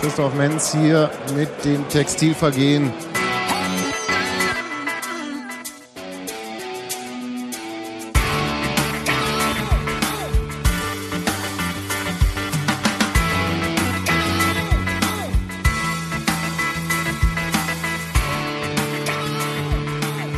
[0.00, 2.92] Christoph Menz hier mit dem Textilvergehen.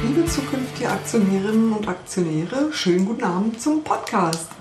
[0.02, 4.57] Liebe zukünftige Aktionärinnen und Aktionäre, schönen guten Abend zum Podcast.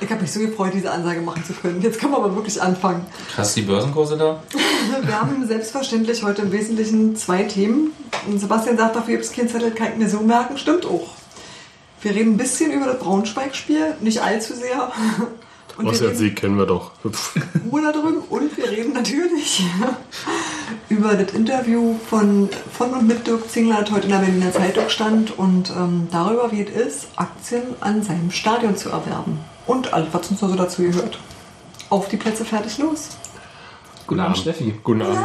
[0.00, 1.82] Ich habe mich so gefreut, diese Ansage machen zu können.
[1.82, 3.04] Jetzt können wir aber wirklich anfangen.
[3.36, 4.42] Hast du die Börsenkurse da?
[5.02, 7.92] Wir haben selbstverständlich heute im Wesentlichen zwei Themen.
[8.26, 10.56] Und Sebastian sagt, dafür gibt es keinen Zettel, kann ich mir so merken.
[10.56, 11.08] Stimmt auch.
[12.00, 14.92] Wir reden ein bisschen über das Braunschweig-Spiel, nicht allzu sehr.
[15.76, 16.90] Und reden- Auswärtssieg kennen wir doch.
[17.70, 19.62] Ruhe da drüben und wir reden natürlich
[20.88, 24.88] über das Interview von, von und mit Dirk Zingler, das heute in der Berliner Zeitung
[24.88, 29.38] stand und ähm, darüber, wie es ist, Aktien an seinem Stadion zu erwerben.
[29.68, 31.18] Und alles, was uns noch so dazu gehört.
[31.90, 33.10] Auf die Plätze, fertig, los.
[34.06, 34.74] Guten Abend, Steffi.
[34.82, 35.18] Guten Abend.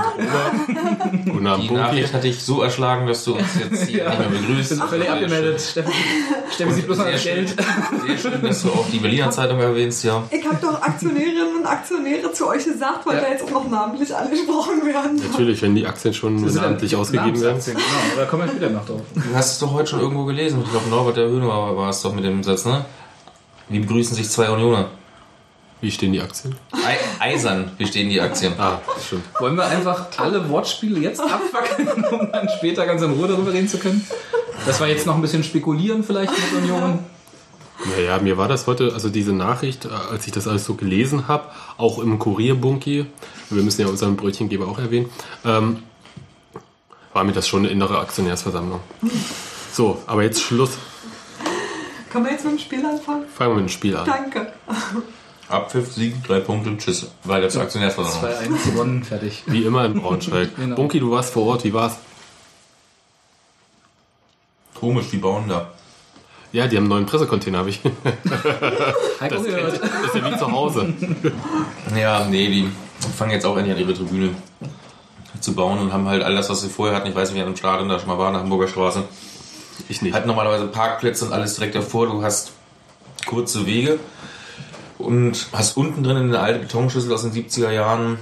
[1.31, 1.73] Guten Abend, Die.
[1.73, 4.57] Nachricht hatte ich so erschlagen, dass du uns jetzt hier nicht mehr begrüßt.
[4.57, 5.61] Wir sind völlig abgemeldet.
[5.61, 5.91] Steffi,
[6.53, 7.35] Steffi sieht bloß noch das schön.
[7.45, 7.49] Geld.
[7.55, 8.07] schön.
[8.07, 10.21] Sehr schön, dass du auch die Berliner Zeitung erwähnst, ja.
[10.29, 13.21] Ich habe doch Aktionärinnen und Aktionäre zu euch gesagt, weil Ja.
[13.21, 15.15] da jetzt auch noch namentlich angesprochen werden.
[15.31, 17.61] Natürlich, wenn die Aktien schon namentlich ausgegeben werden.
[17.65, 17.79] Genau,
[18.17, 18.99] da kommen wir später noch drauf.
[19.15, 20.61] Du hast es doch heute schon irgendwo gelesen.
[20.61, 22.83] Ich glaube, Norbert der Höhner war es doch mit dem Satz, ne?
[23.73, 24.91] Wie begrüßen sich zwei Unioner?
[25.81, 26.55] Wie stehen die Aktien?
[26.71, 28.53] Ei eisern bestehen die Aktien.
[28.59, 29.23] Ah, das stimmt.
[29.39, 33.67] Wollen wir einfach alle Wortspiele jetzt abfackeln, um dann später ganz in Ruhe darüber reden
[33.67, 34.07] zu können?
[34.67, 36.99] Das war jetzt noch ein bisschen spekulieren vielleicht mit Union.
[37.97, 41.27] Naja, mir war das heute, also diese Nachricht, äh, als ich das alles so gelesen
[41.27, 41.45] habe,
[41.77, 43.07] auch im Kurier Bunky,
[43.49, 45.09] wir müssen ja unseren Brötchengeber auch erwähnen,
[45.43, 45.81] ähm,
[47.11, 48.81] war mir das schon eine innere Aktionärsversammlung.
[49.73, 50.77] So, aber jetzt Schluss.
[52.13, 53.25] Können wir jetzt mit dem Spiel anfangen?
[53.27, 54.05] Fangen wir mit dem Spiel an.
[54.05, 54.53] Danke.
[55.49, 57.07] Abpfiff, Sieg, drei Punkte, tschüss.
[57.23, 58.55] Weil der Aktionärsversammlung.
[58.59, 59.41] 2-1 gewonnen, fertig.
[59.47, 60.49] Wie immer in Braunschweig.
[60.55, 60.75] Genau.
[60.75, 61.97] Bunky, du warst vor Ort, wie war's?
[64.75, 65.71] Komisch, die bauen da.
[66.51, 67.81] Ja, die haben einen neuen Pressecontainer, habe ich.
[69.19, 69.73] Das gehört.
[69.73, 70.93] ist ja wie zu Hause.
[71.97, 72.69] Ja, nee, die
[73.17, 74.35] fangen jetzt auch endlich an, ihre Tribüne
[75.39, 77.07] zu bauen und haben halt all das, was sie vorher hatten.
[77.07, 79.03] Ich weiß nicht, wie an dem Stadion da schon mal war, in der Hamburger Straße.
[79.89, 80.13] Ich nicht.
[80.13, 82.07] Hat normalerweise Parkplätze und alles direkt davor.
[82.07, 82.51] Du hast
[83.25, 83.99] kurze Wege
[84.97, 88.19] und hast unten drin eine alte Betonschüssel aus den 70er Jahren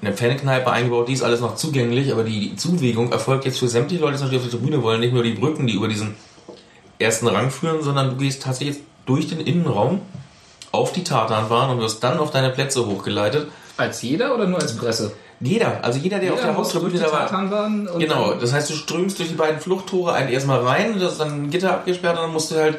[0.00, 1.08] eine Fankneipe eingebaut.
[1.08, 4.44] Die ist alles noch zugänglich, aber die Zuwegung erfolgt jetzt für sämtliche Leute, die natürlich
[4.44, 5.00] auf die Tribüne wollen.
[5.00, 6.14] Nicht nur die Brücken, die über diesen
[6.98, 10.00] ersten Rang führen, sondern du gehst tatsächlich jetzt durch den Innenraum
[10.72, 13.48] auf die Tatanbahn und wirst dann auf deine Plätze hochgeleitet.
[13.76, 15.12] Als jeder oder nur als Presse?
[15.44, 17.26] Jeder, also jeder, der auf der Haupttribüne da war.
[17.98, 21.44] Genau, das heißt, du strömst durch die beiden Fluchttore ein erstmal rein, das ist dann
[21.44, 22.78] ein Gitter abgesperrt und dann musst du halt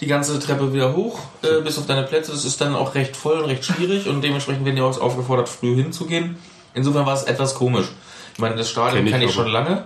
[0.00, 2.32] die ganze Treppe wieder hoch äh, bis auf deine Plätze.
[2.32, 5.48] Das ist dann auch recht voll und recht schwierig und dementsprechend werden die auch aufgefordert,
[5.48, 6.36] früh hinzugehen.
[6.74, 7.86] Insofern war es etwas komisch.
[8.34, 9.84] Ich meine, das Stadion Kenn ich kenne ich schon lange.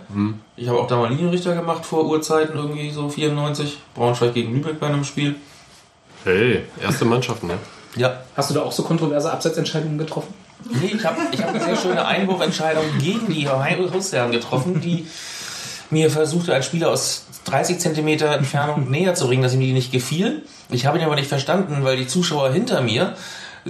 [0.57, 3.79] Ich habe auch da mal Linienrichter gemacht vor Urzeiten, irgendwie so 94.
[3.95, 5.37] Braunschweig gegen Lübeck bei einem Spiel.
[6.25, 7.59] Hey, erste Mannschaften, ja.
[7.97, 10.35] Ja, Hast du da auch so kontroverse Absetzentscheidungen getroffen?
[10.69, 15.07] Nee, ich habe ich hab eine sehr schöne Einwurfentscheidung gegen die Hausherren getroffen, die
[15.91, 19.93] mir versuchte, einen Spieler aus 30 Zentimeter Entfernung näher zu bringen, dass ihm die nicht
[19.93, 20.43] gefiel.
[20.71, 23.15] Ich habe ihn aber nicht verstanden, weil die Zuschauer hinter mir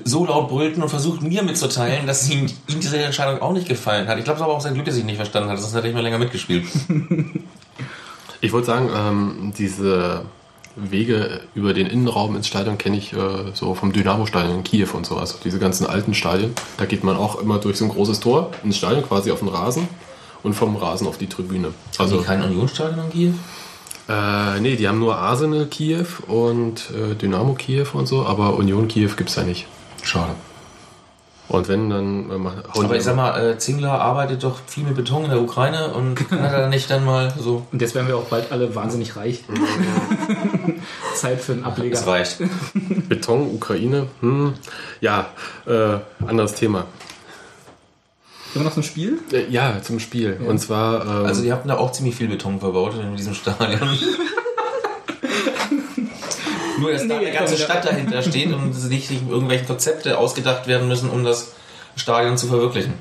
[0.05, 4.07] so laut brüllten und versuchten mir mitzuteilen, dass ihm, ihm diese Entscheidung auch nicht gefallen
[4.09, 4.19] hat.
[4.19, 5.89] Ich glaube, es war auch sein Glück, dass ich ihn nicht verstanden hat, sonst hätte
[5.89, 6.67] ich mal länger mitgespielt.
[8.43, 10.25] Ich wollte sagen, ähm, diese
[10.89, 13.17] Wege über den Innenraum ins Stadion kenne ich äh,
[13.55, 15.17] so vom Dynamo-Stadion in Kiew und so.
[15.17, 16.55] Also diese ganzen alten Stadien.
[16.79, 19.49] Da geht man auch immer durch so ein großes Tor ins Stadion, quasi auf den
[19.49, 19.89] Rasen
[20.43, 21.69] und vom Rasen auf die Tribüne.
[21.99, 23.33] Also Also, kein Unionsstadion in Kiew?
[24.09, 28.89] äh, nee, die haben nur Arsenal Kiew und äh, Dynamo Kiew und so, aber Union
[28.89, 29.67] Kiew gibt es ja nicht.
[30.03, 30.33] Schade.
[31.51, 35.25] Und wenn, dann äh, Aber ich sag mal, äh, Zingler arbeitet doch viel mit Beton
[35.25, 37.67] in der Ukraine und kann er da nicht dann mal so...
[37.73, 39.43] Und jetzt werden wir auch bald alle wahnsinnig reich.
[41.17, 42.07] Zeit für einen Ableger.
[42.07, 42.39] reicht.
[43.09, 44.55] Beton, Ukraine, hm,
[45.01, 45.27] ja,
[45.67, 46.85] äh, anderes Thema.
[48.55, 49.19] Immer noch ein Spiel?
[49.33, 50.41] Äh, ja, zum Spiel.
[50.47, 51.03] Und zwar.
[51.03, 53.89] Ähm, Also die hatten da auch ziemlich viel Beton verbaut in diesem Stadion.
[56.81, 60.19] Nur, dass da Nee, eine ganze Stadt dahinter steht und es nicht sich irgendwelche Konzepte
[60.19, 61.53] ausgedacht werden müssen, um das
[61.97, 62.95] Stadion zu verwirklichen.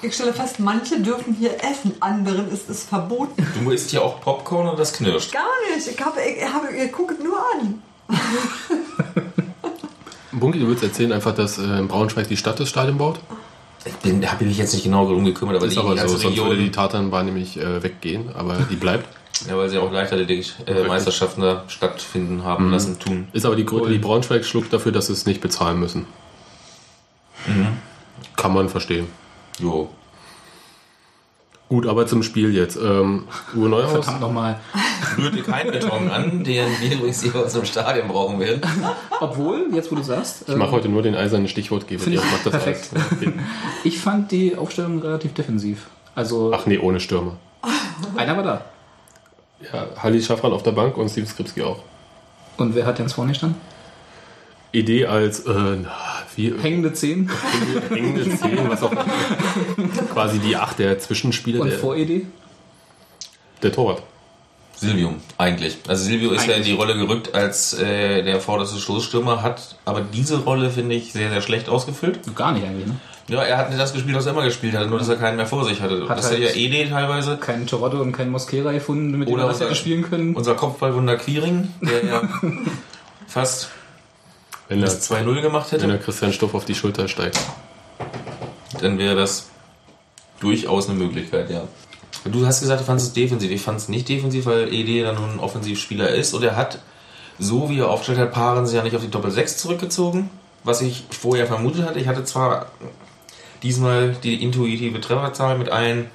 [0.00, 3.46] Ich stelle fest, manche dürfen hier essen, anderen ist es verboten.
[3.62, 5.32] Du isst hier auch Popcorn und das knirscht.
[5.32, 5.42] Gar
[5.74, 5.88] nicht.
[5.88, 7.82] Ich habe, ich habe, ihr guckt nur an.
[10.32, 13.18] Bunky, du willst erzählen einfach, dass äh, in Braunschweig die Stadt das Stadion baut?
[13.84, 16.36] Ich bin, habe mich jetzt nicht genau darum gekümmert, aber ist die aber so, sonst
[16.36, 16.70] würde die.
[16.70, 19.08] Tatanbahn nämlich äh, weggehen, aber die bleibt.
[19.46, 23.28] Ja, weil sie auch Leichtathletik-Meisterschaften da stattfinden haben lassen, tun.
[23.32, 26.06] Ist aber die Gründe, die Braunschweig schluckt dafür, dass sie es nicht bezahlen müssen.
[28.36, 29.06] Kann man verstehen.
[29.58, 29.90] Jo.
[31.68, 32.76] Gut, aber zum Spiel jetzt.
[32.76, 33.24] Ähm,
[33.54, 34.58] Uwe Neuhaus, Verdammt nochmal.
[35.18, 38.62] Rührte keinen Beton an, den wir übrigens hier aus dem Stadion brauchen werden.
[39.20, 42.06] Obwohl, jetzt wo du sagst, ich mache heute nur den eisernen Stichwortgeber.
[42.06, 42.88] Ich macht das perfekt.
[42.94, 43.12] alles.
[43.12, 43.32] Okay.
[43.84, 45.88] ich fand die Aufstellung relativ defensiv.
[46.14, 47.36] Also, Ach nee, ohne Stürmer.
[48.16, 48.64] einer war da.
[49.60, 51.82] Ja, Halli Schaffran auf der Bank und Steve Skripski auch.
[52.56, 53.60] Und wer hat denn vorne gestanden?
[54.70, 55.52] Idee als äh,
[55.82, 55.90] na,
[56.36, 57.30] wie Hängende Zehn
[57.88, 58.92] hängende Szenen, was auch
[60.12, 62.26] quasi die Acht der Zwischenspieler und der, Voridee.
[63.62, 64.02] der Torwart.
[64.80, 65.78] Silvio, eigentlich.
[65.88, 70.00] Also Silvio ist ja in die Rolle gerückt als äh, der vorderste Stoßstürmer, hat aber
[70.02, 72.20] diese Rolle, finde ich, sehr, sehr schlecht ausgefüllt.
[72.36, 72.96] Gar nicht eigentlich, ne?
[73.28, 75.36] Ja, er hat nicht das gespielt, was er immer gespielt hat, nur dass er keinen
[75.36, 76.08] mehr vor sich hatte.
[76.08, 77.36] Hat das halt- ja Ede teilweise.
[77.36, 80.34] Kein Toronto und kein Mosquera gefunden, mit dem Oder wir das hätte spielen können.
[80.34, 82.22] Unser Kopfballwunder Quiring, der ja
[83.26, 83.68] fast
[84.68, 87.38] Wenn er, das 2-0 gemacht wenn er hätte, Christian Stoff auf die Schulter steigt.
[88.80, 89.50] dann wäre das
[90.40, 91.64] durchaus eine Möglichkeit, ja.
[92.28, 93.50] Du hast gesagt, du fandest es defensiv.
[93.50, 96.80] Ich fand es nicht defensiv, weil Ede dann nun ein Offensivspieler ist und er hat,
[97.38, 100.30] so wie er aufgestellt hat, Paaren sich ja nicht auf die Doppel-6 zurückgezogen,
[100.64, 101.98] was ich vorher vermutet hatte.
[101.98, 102.66] Ich hatte zwar
[103.62, 106.10] diesmal die intuitive Trefferzahl mit allen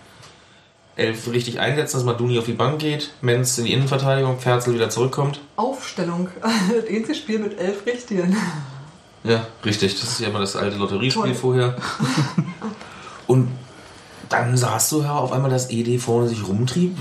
[0.96, 4.90] elf richtig einsetzen, dass Maduni auf die Bank geht, Menz in die Innenverteidigung, Ferzel wieder
[4.90, 5.40] zurückkommt.
[5.56, 6.30] Aufstellung.
[6.42, 8.36] Das einzige Spiel mit elf Richtigen.
[9.24, 10.00] Ja, richtig.
[10.00, 11.34] Das ist ja immer das alte Lotteriespiel Toll.
[11.34, 11.78] vorher.
[13.28, 13.48] Und
[14.34, 16.98] dann sahst du ja auf einmal, dass ED vorne sich rumtrieb.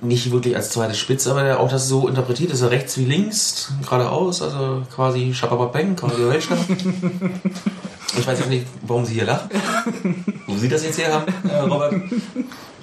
[0.00, 4.42] Nicht wirklich als zweite Spitze, aber auch das so interpretiert, er rechts wie links, geradeaus,
[4.42, 6.56] also quasi Schabababeng, quasi Welschka.
[8.16, 9.46] Ich weiß jetzt nicht, warum sie hier lacht.
[10.46, 11.94] Wo sie das jetzt her haben, äh, Robert.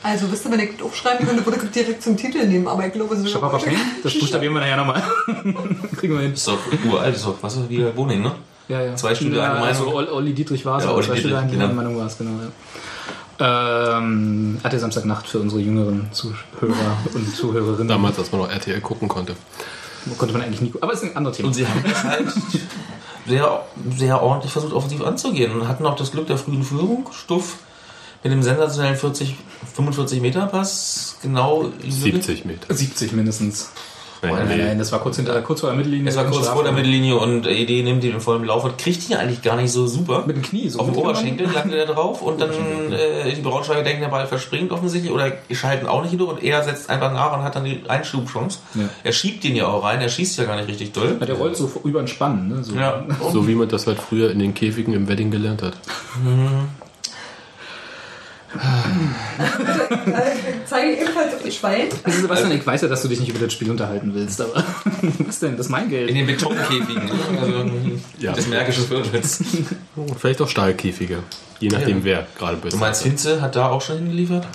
[0.04, 2.68] Also, wisst ihr, wenn ich das aufschreiben könnte, würde ich direkt zum Titel nehmen.
[2.68, 3.78] Aber ich glaube, es ist Schababapeng?
[4.04, 5.02] Das buchstabieren wir nachher nochmal.
[5.96, 6.34] Kriegen wir hin.
[6.34, 8.34] Ist doch uralt, ist doch, was ist wie Wohning, ne?
[8.68, 8.96] Ja, ja.
[8.98, 9.68] Zwei Stühle, ja, eine Meinung.
[9.70, 11.74] Also Ol- Olli Dietrich war es, Ja, aber Olli zwei Stühle, Dietrich, eine genau.
[11.76, 12.32] Meinung war es, genau.
[12.32, 12.48] Ja.
[13.44, 17.88] Ähm, hatte Samstagnacht für unsere jüngeren Zuhörer und Zuhörerinnen.
[17.88, 19.36] Damals, als man noch RTL gucken konnte.
[20.20, 20.72] konnte man eigentlich nie.
[20.80, 21.48] Aber es ist ein anderes Thema.
[21.48, 22.28] Und sie haben das halt
[23.26, 23.66] sehr,
[23.98, 27.10] sehr ordentlich versucht, offensiv anzugehen und hatten auch das Glück der frühen Führung.
[27.12, 27.58] Stuff
[28.24, 29.36] mit dem sensationellen 40,
[29.74, 32.18] 45 Meter Pass genau in die Lücke.
[32.18, 32.74] 70 Meter.
[32.74, 33.72] 70 mindestens.
[34.22, 36.10] Nein, Nein, nein, das war kurz, hinter, kurz vor der Mittellinie.
[36.10, 39.10] Es war kurz vor der Mittellinie und ED nimmt ihn im vollen Lauf und kriegt
[39.10, 40.24] ihn eigentlich gar nicht so super.
[40.28, 40.70] Mit dem Knie.
[40.70, 44.28] So Auf dem Oberschenkel landet er drauf und dann äh, die Braunschweiger denken, der Ball
[44.28, 47.66] verspringt offensichtlich oder schalten auch nicht durch und er setzt einfach nach und hat dann
[47.66, 48.60] die Einschubchance.
[48.76, 48.90] Ja.
[49.04, 51.18] Er schiebt ihn ja auch rein, er schießt ja gar nicht richtig doll.
[51.20, 52.48] Ja, der rollt so über den Spann.
[52.48, 52.64] Ne?
[52.64, 52.76] So.
[52.76, 53.04] Ja.
[53.34, 55.74] So wie man das halt früher in den Käfigen im Wedding gelernt hat.
[55.74, 56.91] Ich
[60.66, 61.88] zeige ebenfalls auf die Schwein.
[62.04, 64.64] Also Sebastian, ich weiß ja, dass du dich nicht über das Spiel unterhalten willst, aber
[65.20, 65.58] was denn?
[65.58, 66.10] Das ist mein In Geld.
[66.16, 67.06] den Betonkäfigen.
[67.06, 67.12] ne?
[67.40, 67.72] Also,
[68.20, 68.34] Ja.
[68.34, 69.44] des Märkischen Viertels.
[70.18, 71.20] Vielleicht auch Stahlkäfige.
[71.60, 72.04] Je nachdem, Ja.
[72.04, 72.74] wer gerade bist.
[72.74, 74.48] Du meinst, Hinze hat da auch schon hingeliefert?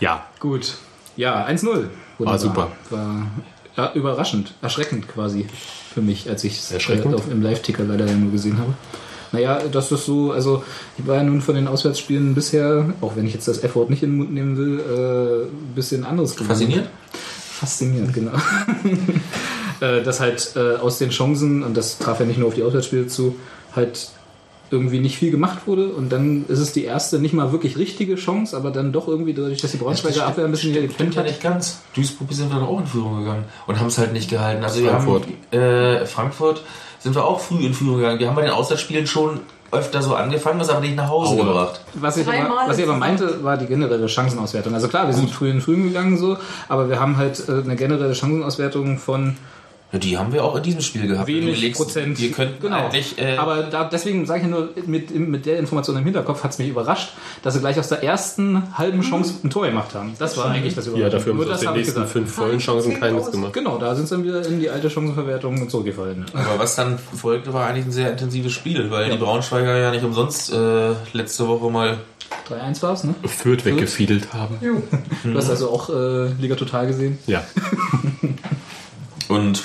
[0.00, 0.26] Ja.
[0.38, 0.74] Gut.
[1.16, 1.88] Ja, 1-0.
[2.18, 2.38] Wunderbar.
[2.38, 2.70] super.
[2.90, 3.26] War
[3.76, 5.46] ja, überraschend, erschreckend quasi
[5.94, 8.74] für mich, als ich es äh, auf, im Live-Ticker leider nur gesehen habe.
[9.32, 10.62] Naja, das so, also
[10.96, 14.02] ich war ja nun von den Auswärtsspielen bisher, auch wenn ich jetzt das F-Wort nicht
[14.02, 16.48] in den Mund nehmen will, äh, ein bisschen anderes gewohnt.
[16.48, 16.88] Fasziniert?
[17.12, 18.32] Fasziniert, genau.
[19.80, 22.62] äh, dass halt äh, aus den Chancen, und das traf ja nicht nur auf die
[22.62, 23.36] Auswärtsspiele zu,
[23.74, 24.10] halt
[24.70, 28.16] irgendwie nicht viel gemacht wurde und dann ist es die erste nicht mal wirklich richtige
[28.16, 31.22] Chance, aber dann doch irgendwie dadurch, dass die Braunschweiger Abwehr ein bisschen Stimmt gepennt ja
[31.22, 31.80] nicht ganz.
[31.94, 34.62] Duisburg sind wir doch auch in Führung gegangen und haben es halt nicht gehalten.
[34.62, 35.24] Also wir Frankfurt.
[35.52, 36.62] haben äh, Frankfurt
[36.98, 38.18] sind wir auch früh in Führung gegangen.
[38.18, 39.40] Wir haben bei den Auswärtsspielen schon
[39.70, 41.44] öfter so angefangen, das aber nicht nach Hause Aue.
[41.44, 41.80] gebracht.
[41.94, 44.74] Was ich, aber, was ich aber meinte, war die generelle Chancenauswertung.
[44.74, 46.38] Also klar, wir sind früh in früh gegangen so,
[46.68, 49.36] aber wir haben halt äh, eine generelle Chancenauswertung von
[49.92, 51.28] Ja, die haben wir auch in diesem Spiel gehabt.
[51.28, 52.20] Wenig überlegst, Prozent.
[52.20, 52.76] Wir könnten genau.
[52.76, 53.18] eigentlich...
[53.18, 56.50] Äh, aber da, deswegen sage ich ja nur, mit, mit der Information im Hinterkopf hat
[56.50, 60.14] es mich überrascht, dass sie gleich aus der ersten halben Chance ein Tor gemacht haben.
[60.18, 61.10] Das war eigentlich das Überraschende.
[61.10, 62.10] Ja, dafür haben Nur sie aus den nächsten gesagt.
[62.10, 63.54] fünf vollen Chancen keines gemacht.
[63.54, 66.26] Genau, da sind sie dann wieder in die alte Chancenverwertung zurückgefallen.
[66.34, 70.04] aber was dann folgte, war eigentlich ein sehr intensives Spiel, weil die Braunschweiger ja nicht
[70.04, 71.98] umsonst äh, letzte Woche mal
[72.48, 73.14] 3-1 war es, ne?
[73.24, 74.58] Fürth weggefiedelt haben.
[75.24, 77.18] Du hast also auch äh, Liga Total gesehen.
[77.26, 77.42] Ja.
[79.28, 79.62] Und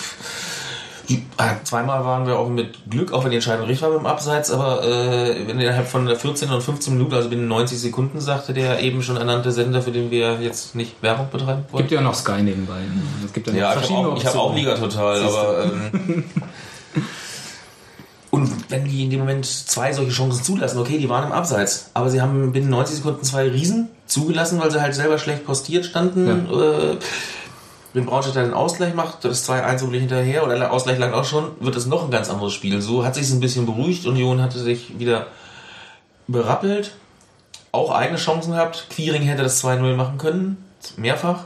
[1.09, 1.15] äh,
[1.63, 4.51] zweimal waren wir auch mit Glück, auch wenn die Entscheidung richtig war mit dem Abseits,
[4.51, 8.79] aber äh, innerhalb von der 14 und 15 Minuten, also binnen 90 Sekunden, sagte der
[8.79, 11.83] eben schon ernannte Sender, für den wir jetzt nicht Werbung betreiben wollen.
[11.83, 12.79] Gibt ja noch Sky nebenbei.
[12.79, 13.01] Ne?
[13.25, 14.55] Es gibt ja, Ja, ich habe auch, ich hab auch.
[14.55, 15.65] Liga total, aber.
[15.65, 16.23] Ähm,
[18.31, 21.89] und wenn die in dem Moment zwei solche Chancen zulassen, okay, die waren im Abseits,
[21.93, 25.85] aber sie haben binnen 90 Sekunden zwei riesen zugelassen, weil sie halt selber schlecht postiert
[25.85, 26.27] standen.
[26.29, 26.97] Äh,
[27.93, 31.25] wenn Braunschweig dann den Ausgleich macht, das 2-1 wirklich hinterher oder der Ausgleich lang auch
[31.25, 32.81] schon, wird es noch ein ganz anderes Spiel.
[32.81, 34.05] So hat sich ein bisschen beruhigt.
[34.07, 35.27] Union hatte sich wieder
[36.27, 36.93] berappelt.
[37.71, 38.87] Auch eigene Chancen gehabt.
[38.89, 40.57] Quiring hätte das 2-0 machen können.
[40.97, 41.45] Mehrfach.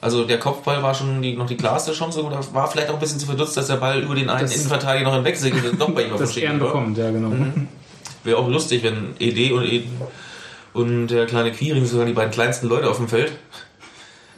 [0.00, 2.22] Also der Kopfball war schon die, noch die klarste Chance.
[2.22, 4.54] Oder war vielleicht auch ein bisschen zu verdutzt, dass der Ball über den einen Das-
[4.56, 7.32] Innenverteidiger noch hinwegsegelt und doch bei ihm auf dem Stehen bekommt, ja genau.
[8.22, 10.00] Wäre auch lustig, wenn ED und Eden
[10.74, 13.32] und der kleine Quiring sogar die beiden kleinsten Leute auf dem Feld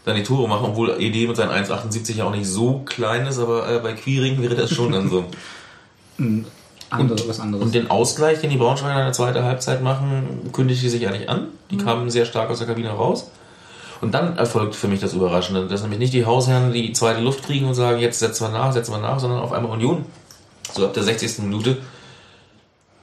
[0.06, 3.40] dann die Tore machen, obwohl ED mit seinen 1,78 ja auch nicht so klein ist,
[3.40, 5.25] aber äh, bei Quiring wäre das schon dann so.
[6.88, 7.64] Andere, was anderes.
[7.64, 11.48] Und den Ausgleich, den die Braunschweiger in der zweiten Halbzeit machen, kündigte sich eigentlich an.
[11.72, 13.28] Die kamen sehr stark aus der Kabine raus.
[14.00, 17.44] Und dann erfolgt für mich das Überraschende, dass nämlich nicht die Hausherren die zweite Luft
[17.44, 20.04] kriegen und sagen, jetzt setzen wir nach, setzen wir nach, sondern auf einmal Union.
[20.72, 21.38] So ab der 60.
[21.40, 21.78] Minute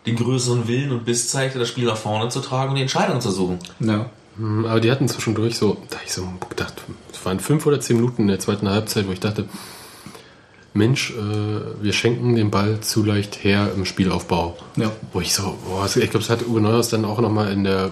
[0.06, 3.20] den größeren Willen und Biss zeigte, das Spiel nach vorne zu tragen und die Entscheidung
[3.20, 3.60] zu suchen.
[3.82, 4.06] ja.
[4.38, 6.74] Hm, Aber die hatten zwischendurch so, da ich so gedacht,
[7.12, 9.46] es waren fünf oder zehn Minuten in der zweiten Halbzeit, wo ich dachte,
[10.74, 14.58] Mensch, äh, wir schenken den Ball zu leicht her im Spielaufbau.
[14.76, 14.92] Ja.
[15.12, 17.92] Wo ich so, boah, ich glaube, das hat Uwe Neuhaus dann auch nochmal in der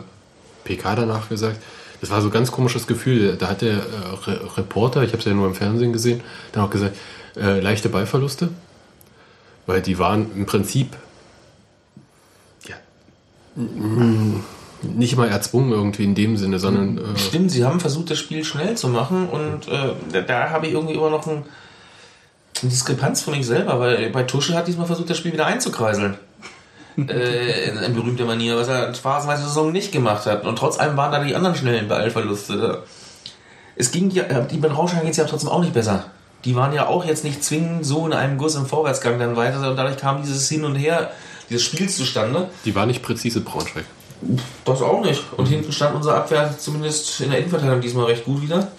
[0.63, 1.61] PK danach gesagt.
[2.01, 3.37] Das war so ein ganz komisches Gefühl.
[3.37, 6.21] Da hat der äh, Re Reporter, ich habe es ja nur im Fernsehen gesehen,
[6.51, 6.97] dann auch gesagt,
[7.35, 8.49] äh, leichte Ballverluste.
[9.67, 10.97] Weil die waren im Prinzip
[12.67, 12.75] ja,
[13.55, 14.43] mm,
[14.83, 18.43] nicht mal erzwungen irgendwie in dem Sinne, sondern äh, Stimmt, sie haben versucht, das Spiel
[18.43, 21.43] schnell zu machen und äh, da, habe ich irgendwie immer noch ein,
[22.61, 26.17] eine Diskrepanz für mich selber, weil bei Tusche hat diesmal versucht, das Spiel wieder einzukreiseln.
[26.97, 30.45] äh, in, in berühmter Manier, was er phasenweise Saison nicht gemacht hat.
[30.45, 32.83] Und trotz allem waren da die anderen schnellen Ballverluste.
[33.75, 36.05] Es ging ja, äh, die bei Braunschweig geht es ja trotzdem auch nicht besser.
[36.45, 39.69] Die waren ja auch jetzt nicht zwingend so in einem Guss im Vorwärtsgang dann weiter
[39.69, 41.11] und dadurch kam dieses Hin und Her,
[41.49, 42.49] dieses Spiels zustande.
[42.65, 43.85] die war nicht präzise Braunschweig.
[44.65, 45.23] Das auch nicht.
[45.37, 48.71] Und hinten stand unsere Abwehr zumindest in der Innenverteidigung diesmal recht gut wieder.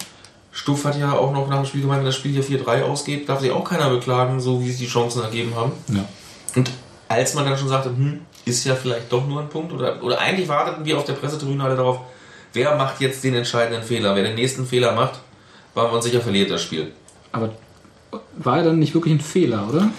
[0.53, 3.29] Stuff hat ja auch noch nach dem Spiel gemeint, wenn das Spiel hier 4-3 ausgeht,
[3.29, 5.73] darf sich auch keiner beklagen, so wie sich die Chancen ergeben haben.
[5.89, 6.05] ja.
[6.55, 6.71] Und
[7.09, 10.19] als man dann schon sagte, hm, ist ja vielleicht doch nur ein Punkt, oder, oder
[10.19, 12.01] eigentlich warteten wir auf der Pressetribüne alle darauf,
[12.53, 14.15] wer macht jetzt den entscheidenden Fehler?
[14.15, 15.21] Wer den nächsten Fehler macht,
[15.75, 16.93] war man sicher verliert das Spiel.
[17.33, 17.51] Aber
[18.37, 19.91] war er dann nicht wirklich ein Fehler, oder?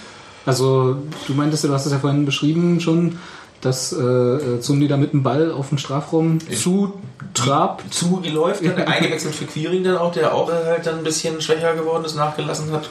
[0.46, 0.96] Also,
[1.26, 3.18] du meintest ja, du hast es ja vorhin beschrieben schon,
[3.64, 7.00] dass äh, äh, Zundi da mit dem Ball auf den Strafraum zu
[7.32, 7.92] trabt.
[7.92, 11.74] Zugeläuft, dann eingewechselt für Queering dann auch, der auch äh, halt dann ein bisschen schwächer
[11.74, 12.90] geworden ist, nachgelassen hat.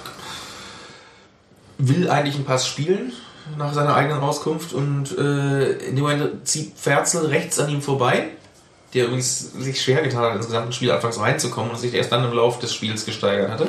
[1.78, 3.14] Will eigentlich einen Pass spielen,
[3.58, 8.30] nach seiner eigenen Auskunft, und äh, in dem Moment zieht Ferzel rechts an ihm vorbei,
[8.94, 12.24] der übrigens sich schwer getan hat, ins gesamte Spiel anfangs reinzukommen und sich erst dann
[12.24, 13.68] im Lauf des Spiels gesteigert hatte.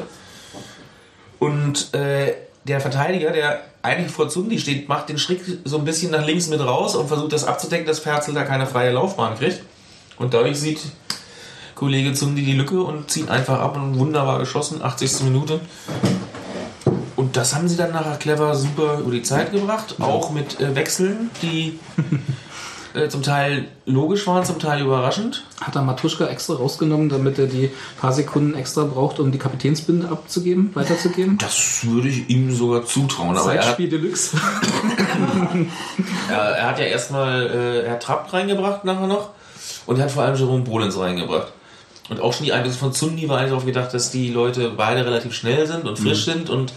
[1.39, 2.35] Und äh,
[2.65, 6.49] der Verteidiger, der eigentlich vor Zundi steht, macht den Schritt so ein bisschen nach links
[6.49, 9.63] mit raus und versucht das abzudecken, dass Ferzel da keine freie Laufbahn kriegt.
[10.17, 10.81] Und dadurch sieht
[11.75, 15.25] Kollege Zundi die Lücke und zieht einfach ab und wunderbar geschossen, 80.
[15.25, 15.61] Minute.
[17.15, 20.75] Und das haben sie dann nachher clever super über die Zeit gebracht, auch mit äh,
[20.75, 21.79] Wechseln, die
[22.95, 25.45] äh, zum Teil logisch waren, zum Teil überraschend.
[25.61, 27.71] Hat er Matuschka extra rausgenommen, damit er die
[28.01, 31.39] paar Sekunden extra braucht, um die Kapitänsbinde abzugeben, weiterzugeben?
[31.39, 33.37] Das würde ich ihm sogar zutrauen.
[33.37, 34.37] Aber er hat, Zeitspiel Deluxe.
[36.31, 39.31] er, er hat ja erstmal, äh, er hat Trapp reingebracht nachher noch
[39.87, 41.53] und er hat vor allem Jerome Bolens reingebracht.
[42.11, 45.07] Und auch schon die Einwechslung von Zundi war eigentlich darauf gedacht, dass die Leute beide
[45.07, 46.73] relativ schnell sind und frisch sind und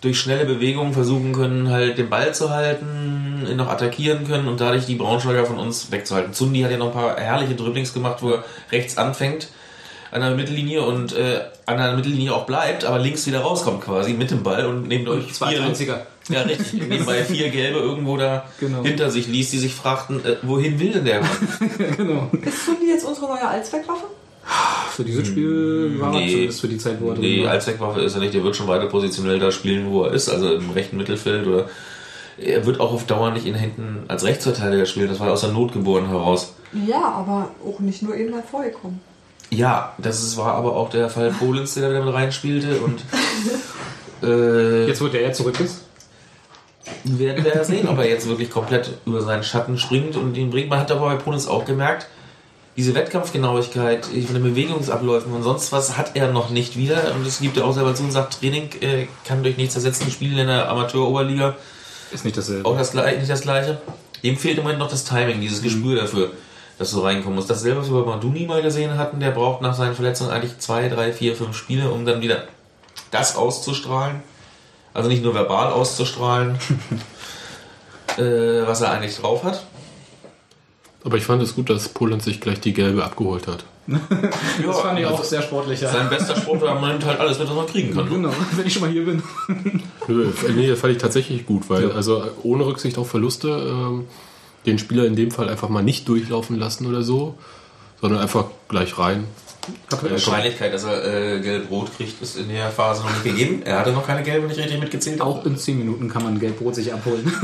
[0.00, 4.60] durch schnelle Bewegungen versuchen können, halt den Ball zu halten, ihn noch attackieren können und
[4.60, 6.32] dadurch die Braunschweiger von uns wegzuhalten.
[6.32, 9.48] Zundi hat ja noch ein paar herrliche Dribblings gemacht, wo er rechts anfängt
[10.12, 14.12] an der Mittellinie und äh, an der Mittellinie auch bleibt, aber links wieder rauskommt quasi
[14.14, 15.58] mit dem Ball und neben euch vier,
[16.28, 16.72] ja, richtig.
[16.88, 18.82] Nebenbei vier Gelbe irgendwo da Genau.
[18.82, 21.30] hinter sich ließ, die sich fragten, äh, wohin will denn der Mann?
[21.96, 22.30] genau.
[22.44, 24.04] Ist Zundi jetzt unsere neue Allzweckwaffe?
[24.92, 26.30] Für dieses Spiel war er Nee.
[26.30, 27.50] zumindest für die Zeit, wo er drin Nee, war.
[27.50, 28.32] Allzweckwaffe ist er nicht.
[28.32, 31.68] Der wird schon weiter positionell da spielen, wo er ist, also im rechten Mittelfeld oder
[32.38, 35.08] er wird auch auf Dauer nicht in hinten als Rechtsverteidiger spielen.
[35.08, 36.54] Das war aus der Not geboren heraus.
[36.86, 39.00] Ja, aber auch nicht nur eben mal vorgekommen.
[39.50, 43.00] Ja, das ist, war aber auch der Fall Polens, der da wieder mit reinspielte und
[44.22, 45.82] äh, Jetzt, wo der ja zurück ist.
[47.04, 50.50] werden wir ja sehen, ob er jetzt wirklich komplett über seinen Schatten springt und ihn
[50.50, 50.68] bringt.
[50.68, 52.08] Man hat aber bei Ponens auch gemerkt,
[52.76, 57.14] diese Wettkampfgenauigkeit von den Bewegungsabläufen und sonst was hat er noch nicht wieder.
[57.14, 60.10] Und es gibt ja auch selber zu und sagt, Training äh, kann durch nichts ersetzen.
[60.10, 61.54] Spielen in der Amateur-Oberliga
[62.10, 62.68] Ist nicht dasselbe.
[62.68, 63.80] auch das, nicht das Gleiche.
[64.22, 66.32] Dem fehlt im Moment noch das Timing, dieses Gespür dafür,
[66.78, 67.50] dass du reinkommen musst.
[67.50, 70.88] Dasselbe, was wir bei Maduni mal gesehen hatten, der braucht nach seinen Verletzungen eigentlich zwei,
[70.88, 72.44] drei, vier, fünf Spiele, um dann wieder
[73.10, 74.22] das auszustrahlen.
[74.94, 76.58] Also nicht nur verbal auszustrahlen,
[78.16, 79.62] äh, was er eigentlich drauf hat.
[81.04, 83.64] Aber ich fand es gut, dass Poland sich gleich die gelbe abgeholt hat.
[83.86, 85.80] Das fand ich auch sehr sportlich.
[85.80, 85.90] Ja.
[85.90, 88.08] Sein bester war, man nimmt halt alles mit, was man kriegen kann.
[88.08, 89.22] Genau, wenn ich schon mal hier bin.
[90.08, 94.04] Nö, nee, das fand ich tatsächlich gut, weil also ohne Rücksicht auf Verluste ähm,
[94.66, 97.34] den Spieler in dem Fall einfach mal nicht durchlaufen lassen oder so,
[98.00, 99.24] sondern einfach gleich rein.
[99.90, 103.62] Die Wahrscheinlichkeit, dass er äh, gelb-rot kriegt, ist in der Phase noch nicht gegeben.
[103.64, 105.30] Er hatte noch keine gelbe, wenn ich richtig mitgezählt habe.
[105.30, 107.32] Auch in 10 Minuten kann man Gelbrot sich abholen.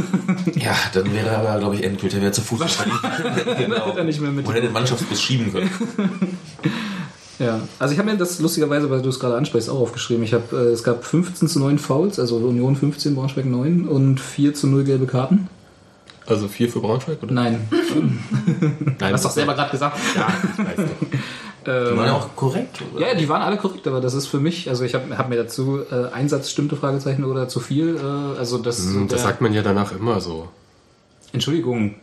[0.55, 2.19] Ja, dann wäre er aber, glaube ich, endgültig.
[2.19, 2.61] Er wäre zu Fuß
[3.59, 3.87] genau.
[3.87, 4.47] hätte er nicht mehr mit.
[4.49, 5.71] Hätte den Mannschaftsbus schieben können.
[7.39, 10.23] Ja, also ich habe mir das lustigerweise, weil du es gerade ansprichst, auch aufgeschrieben.
[10.23, 14.21] Ich habe, äh, es gab 15 zu 9 Fouls, also Union 15, Braunschweig 9 und
[14.21, 15.49] 4 zu 0 gelbe Karten.
[16.27, 17.33] Also vier für Braunschweig, oder?
[17.33, 17.69] Nein,
[18.99, 19.99] Nein, hast doch selber gerade gesagt.
[20.17, 21.19] Ja, ich weiß doch.
[21.65, 22.81] Die waren ja auch korrekt.
[22.93, 23.07] Oder?
[23.09, 25.37] Ja, die waren alle korrekt, aber das ist für mich, also ich habe hab mir
[25.37, 29.53] dazu äh, Einsatz stimmte Fragezeichen oder zu viel, äh, also das, Hm, Das sagt man
[29.55, 30.49] ja danach immer so.
[31.33, 31.95] Entschuldigung,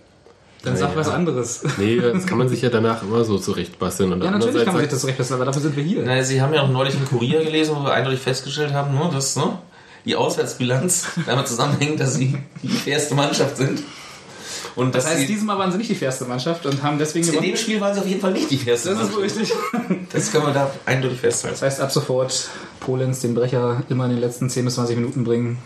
[0.64, 1.64] dann sag was anderes.
[1.78, 4.14] Nee, das kann man sich ja danach immer so zurechtbasteln.
[4.14, 6.04] Und Ja, natürlich kann man sich das recht lassen, aber dafür sind wir hier.
[6.06, 9.10] Na, Sie haben ja auch neulich einen Kurier gelesen, wo wir eindeutig festgestellt haben, ne,
[9.12, 9.58] dass ne,
[10.06, 13.82] die Auswärtsbilanz damit zusammenhängt, dass sie die fairste Mannschaft sind.
[14.80, 17.32] Und Das heißt, dieses Mal waren sie nicht die fairste Mannschaft und haben deswegen in
[17.32, 17.48] gewonnen.
[17.52, 19.36] dem Spiel waren sie auf jeden Fall nicht die fairste Das ist Mannschaft.
[19.36, 19.54] so richtig.
[20.14, 21.56] Das können wir da eindeutig festhalten.
[21.56, 25.24] Das heißt, ab sofort Polenz den Brecher immer in den letzten 10 bis 20 Minuten
[25.24, 25.58] bringen.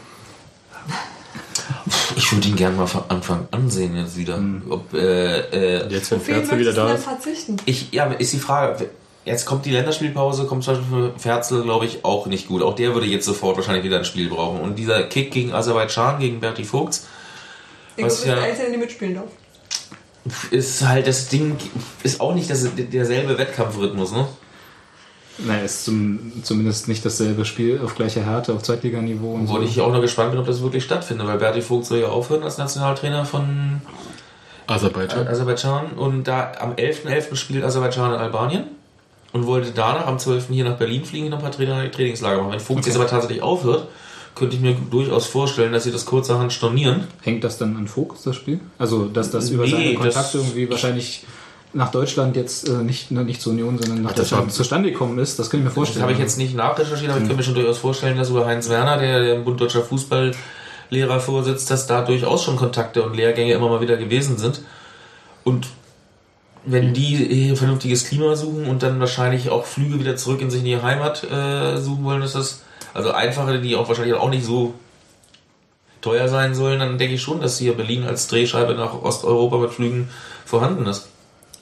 [2.15, 4.39] Ich würde ihn gerne mal von Anfang an sehen jetzt wieder.
[4.69, 5.39] Ob, äh,
[5.79, 7.03] äh, Jetzt, wenn Ferzel wieder da ist.
[7.03, 7.57] verzichten?
[7.65, 8.89] ich, ja, ist die Frage,
[9.25, 12.61] jetzt kommt die Länderspielpause, kommt zum Beispiel für Ferzel, glaube ich, auch nicht gut.
[12.61, 14.59] Auch der würde jetzt sofort wahrscheinlich wieder ein Spiel brauchen.
[14.61, 17.07] Und dieser Kick gegen Aserbaidschan, gegen Berti Vogts,
[17.95, 19.25] Ich glaube, ja- der Einzige, der mitspielen darf.
[20.51, 21.57] ist halt das Ding,
[22.03, 24.27] ist auch nicht das, derselbe Wettkampfrhythmus, ne?
[25.39, 29.61] Naja, ist zum, zumindest nicht dasselbe Spiel auf gleicher Härte, auf Zweitliganiveau und Wo so.
[29.63, 32.43] ich auch noch gespannt bin, ob das wirklich stattfindet, weil Berti Vogt soll ja aufhören
[32.43, 33.81] als Nationaltrainer von
[34.67, 35.27] Aserbaidschan.
[35.27, 37.35] Aserbaidschan und da am 11.11.
[37.35, 38.63] spielt Aserbaidschan in Albanien
[39.33, 40.47] und wollte danach am 12.
[40.49, 42.51] hier nach Berlin fliegen und noch ein paar Trainer Trainingslager machen.
[42.53, 43.87] Wenn Vogt jetzt aber tatsächlich aufhört,
[44.35, 47.05] könnte ich mir durchaus vorstellen, dass sie das kurzerhand stornieren.
[47.21, 48.59] Hängt das dann an Fokus, das Spiel?
[48.79, 51.23] Also, dass das über Nee, seine das- Kontakte irgendwie wahrscheinlich
[51.75, 54.91] nach Deutschland jetzt äh, nicht, ne, nicht zur Union, sondern nach das Deutschland war- zustande
[54.91, 56.03] gekommen ist, das kann ich mir Das vorstellen.
[56.03, 58.69] habe ich jetzt nicht nachrecherchiert, aber ich kann mir schon durchaus vorstellen, dass über Heinz
[58.69, 63.53] Werner, der, der im Bund Deutscher Fußballlehrer vorsitzt, dass da durchaus schon Kontakte und Lehrgänge
[63.53, 64.61] immer mal wieder gewesen sind.
[65.43, 65.67] Und
[66.65, 70.59] wenn die hier vernünftiges Klima suchen und dann wahrscheinlich auch Flüge wieder zurück in sich
[70.59, 72.61] in die Heimat äh, suchen wollen, ist das
[72.93, 74.73] also einfache, die auch wahrscheinlich auch nicht so
[76.01, 79.71] teuer sein sollen, dann denke ich schon, dass hier Berlin als Drehscheibe nach Osteuropa mit
[79.71, 80.09] Flügen
[80.45, 81.07] vorhanden ist.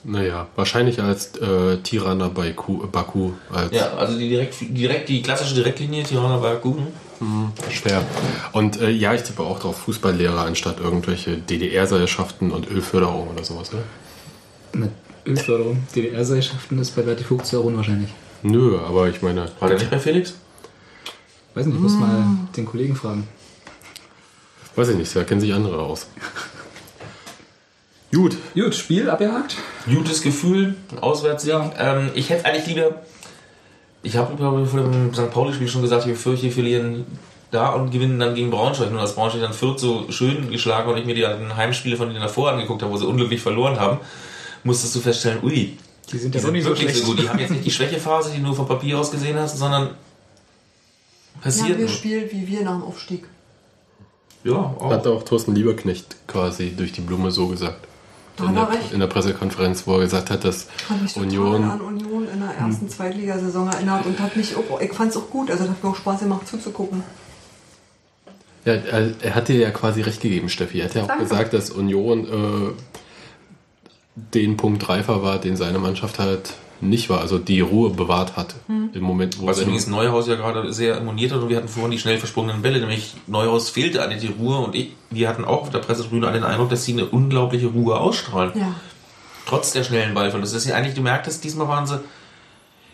[0.04, 5.22] Naja, wahrscheinlich als äh, Tirana bei Ku, Baku als Ja, also die direkt, direkt die
[5.22, 6.74] klassische Direktlinie Tirana Baku.
[6.74, 6.86] ne?
[7.70, 8.02] schwer.
[8.50, 13.72] Und äh, ja, ich tippe auch drauf Fußballlehrer anstatt irgendwelche DDR-Seilschaften und Ölförderung oder sowas,
[13.72, 13.84] oder?
[14.72, 14.90] Mit
[15.24, 18.10] Ölförderung, DDR-Seilschaften ist bei Berti Fuchs ja auch unwahrscheinlich.
[18.42, 20.34] Nö, aber ich meine, War der nicht bei Felix?
[21.54, 22.24] Weiß nicht, ich muss mal
[22.56, 23.28] den Kollegen fragen.
[24.74, 26.06] weiß ich nicht, da kennen sich andere aus.
[28.14, 29.56] Gut, Gut, Spiel abgehakt.
[29.86, 31.50] Gutes Gefühl, ein Auswärtssieg.
[31.50, 31.70] Ja.
[31.78, 33.02] Ähm, ich hätte eigentlich lieber,
[34.02, 35.30] ich habe glaube ich vor dem St.
[35.30, 37.06] Pauli-Spiel schon gesagt, ich befürchte, wir verlieren
[37.50, 38.90] da und gewinnen dann gegen Braunschweig.
[38.90, 42.20] Nur dass Braunschweig dann Fürth so schön geschlagen und ich mir die Heimspiele von denen
[42.20, 43.98] davor angeguckt habe, wo sie unglücklich verloren haben,
[44.62, 45.76] musstest du feststellen, ui,
[46.10, 47.06] Die sind die ja doch sind nicht so wirklich schlecht.
[47.06, 47.22] so gut.
[47.22, 49.90] Die haben jetzt nicht die Schwächephase, die du nur vom Papier aus gesehen hast, sondern
[51.42, 51.68] Die passiert.
[51.68, 51.86] haben nur.
[51.86, 53.24] gespielt wie wir nach dem Aufstieg.
[54.44, 54.90] Ja, auch.
[54.90, 57.86] hat auch Thorsten Lieberknecht quasi durch die Blume so gesagt.
[58.36, 58.92] Da In hat er der, recht.
[58.92, 60.66] in der Pressekonferenz, wo er gesagt hat, dass
[61.16, 65.16] Union an Union in der ersten Zweitligasaison erinnert und hat mich auch, ich fand es
[65.16, 67.02] auch gut, also hat mir auch Spaß gemacht zuzugucken.
[68.64, 70.78] Ja, er, er hat dir ja quasi recht gegeben, Steffi.
[70.80, 71.24] Er hat ja auch Danke.
[71.24, 72.72] gesagt, dass Union äh,
[74.34, 78.54] den Punkt reifer war, den seine Mannschaft halt nicht war, also die Ruhe bewahrt hat.
[78.66, 78.90] Hm.
[78.92, 81.68] Im Moment, wo Was es übrigens Neuhaus ja gerade sehr moniert hat und wir hatten
[81.68, 85.44] vorhin die schnell versprungenen Bälle, nämlich Neuhaus fehlte eigentlich die Ruhe und ich, wir hatten
[85.44, 88.52] auch auf der Pressetribüne alle den Eindruck, dass sie eine unglaubliche Ruhe ausstrahlen.
[88.54, 88.74] Ja.
[89.46, 90.54] Trotz der schnellen Ballverluste.
[90.54, 92.00] Das ist ja eigentlich, du merktest, diesmal waren sie,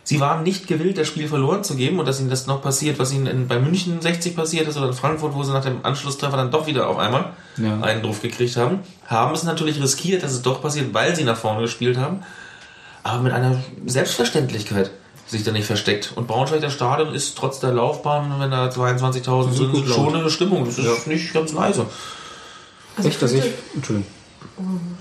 [0.03, 2.99] sie waren nicht gewillt, das Spiel verloren zu geben und dass ihnen das noch passiert,
[2.99, 5.79] was ihnen in, bei München 60 passiert ist oder in Frankfurt, wo sie nach dem
[5.83, 7.81] Anschlusstreffer dann doch wieder auf einmal Ja.
[7.81, 11.37] einen drauf gekriegt haben, haben es natürlich riskiert, dass es doch passiert, weil sie nach
[11.37, 12.23] vorne gespielt haben,
[13.03, 14.91] aber mit einer Selbstverständlichkeit
[15.27, 16.13] sich da nicht versteckt.
[16.17, 20.31] Und Braunschweig, der Stadion ist trotz der Laufbahn, wenn da 22.000 sind, gut schon eine
[20.31, 20.65] Stimmung.
[20.65, 21.87] Das ist nicht ganz leise.
[22.97, 23.43] Also Echt, dass ich.
[23.43, 24.11] fühlte- Entschuldigung.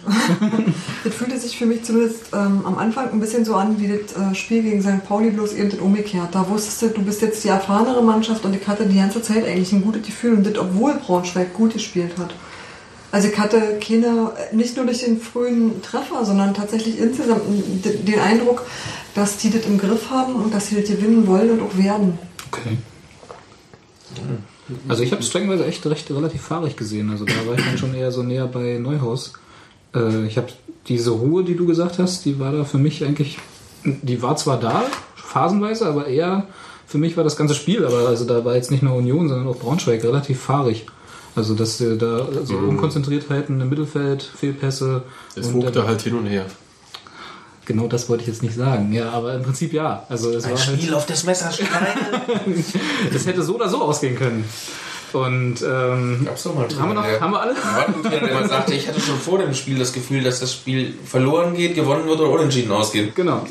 [1.04, 4.16] Das fühlte sich für mich zumindest ähm, am Anfang ein bisschen so an wie das
[4.16, 5.06] äh, Spiel gegen St.
[5.08, 6.30] Pauli, bloß eben das umgekehrt.
[6.34, 9.46] Da wusstest du, du bist jetzt die erfahrenere Mannschaft und ich hatte die ganze Zeit
[9.46, 12.34] eigentlich ein gutes Gefühl und das, obwohl Braunschweig gut gespielt hat.
[13.12, 18.66] Also ich hatte keine, nicht nur durch den frühen Treffer, sondern tatsächlich insgesamt den Eindruck,
[19.16, 22.20] dass die das im Griff haben und dass sie das gewinnen wollen und auch werden.
[22.52, 22.78] Okay.
[24.90, 27.10] Also ich habe es streckenweise echt recht relativ fahrig gesehen.
[27.10, 29.34] Also da war ich dann schon eher so näher bei Neuhaus.
[29.96, 30.48] Äh, ich habe
[30.88, 33.38] diese Ruhe, die du gesagt hast, die war da für mich eigentlich,
[33.84, 34.84] die war zwar da,
[35.16, 36.48] phasenweise, aber eher
[36.86, 39.48] für mich war das ganze Spiel, aber also da war jetzt nicht nur Union, sondern
[39.48, 40.86] auch Braunschweig relativ fahrig.
[41.38, 45.04] Also dass äh, da so Unkonzentriertheiten im Mittelfeld, Fehlpässe.
[45.36, 46.46] Es wogte dann- halt hin und her.
[47.66, 48.94] Genau das wollte ich jetzt nicht sagen.
[48.94, 50.06] Ja, aber im Prinzip ja.
[50.10, 52.64] Also es Ein war halt, Spiel auf das Messer schneiden.
[53.14, 54.46] das hätte so oder so ausgehen können.
[55.14, 57.56] Und ähm, Gab's doch mal haben wir noch, der- haben wir alle?
[57.56, 60.94] Wartentrainer, der mal sagte, ich hatte schon vor dem Spiel das Gefühl, dass das Spiel
[61.06, 63.16] verloren geht, gewonnen wird oder unentschieden ausgeht.
[63.16, 63.46] Genau.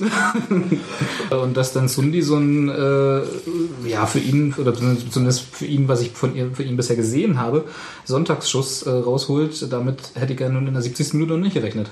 [1.31, 6.01] und dass dann Sundi so ein, äh, ja, für ihn, oder zumindest für ihn, was
[6.03, 7.65] ich von ihr, für ihn bisher gesehen habe,
[8.05, 11.15] Sonntagsschuss äh, rausholt, damit hätte ich ja nun in der 70.
[11.15, 11.89] Minute noch nicht gerechnet.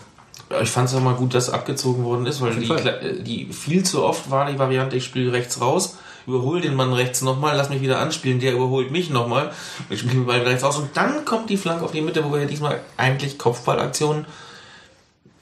[0.51, 2.67] Ja, Ich fand es auch mal gut, dass abgezogen worden ist, weil die.
[2.67, 6.93] Kla- die viel zu oft war die Variante, ich spiele rechts raus, überhole den Mann
[6.93, 9.53] rechts nochmal, lass mich wieder anspielen, der überholt mich nochmal,
[9.91, 12.33] ich spiele den Ball rechts raus und dann kommt die Flanke auf die Mitte, wo
[12.33, 14.27] wir ja diesmal eigentlich Kopfballaktionen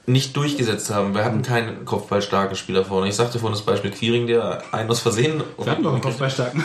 [0.07, 1.15] nicht durchgesetzt haben.
[1.15, 3.09] Wir hatten keinen kopfballstarken Spieler vorne.
[3.09, 6.65] Ich sagte vorhin das Beispiel Quiring, der einen aus Versehen Wir hatten doch einen Kopfballstarken.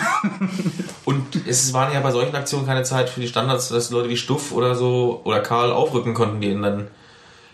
[1.06, 4.18] Und es waren ja bei solchen Aktionen keine Zeit für die Standards, dass Leute wie
[4.18, 6.88] Stuff oder so oder Karl aufrücken konnten, die ihn dann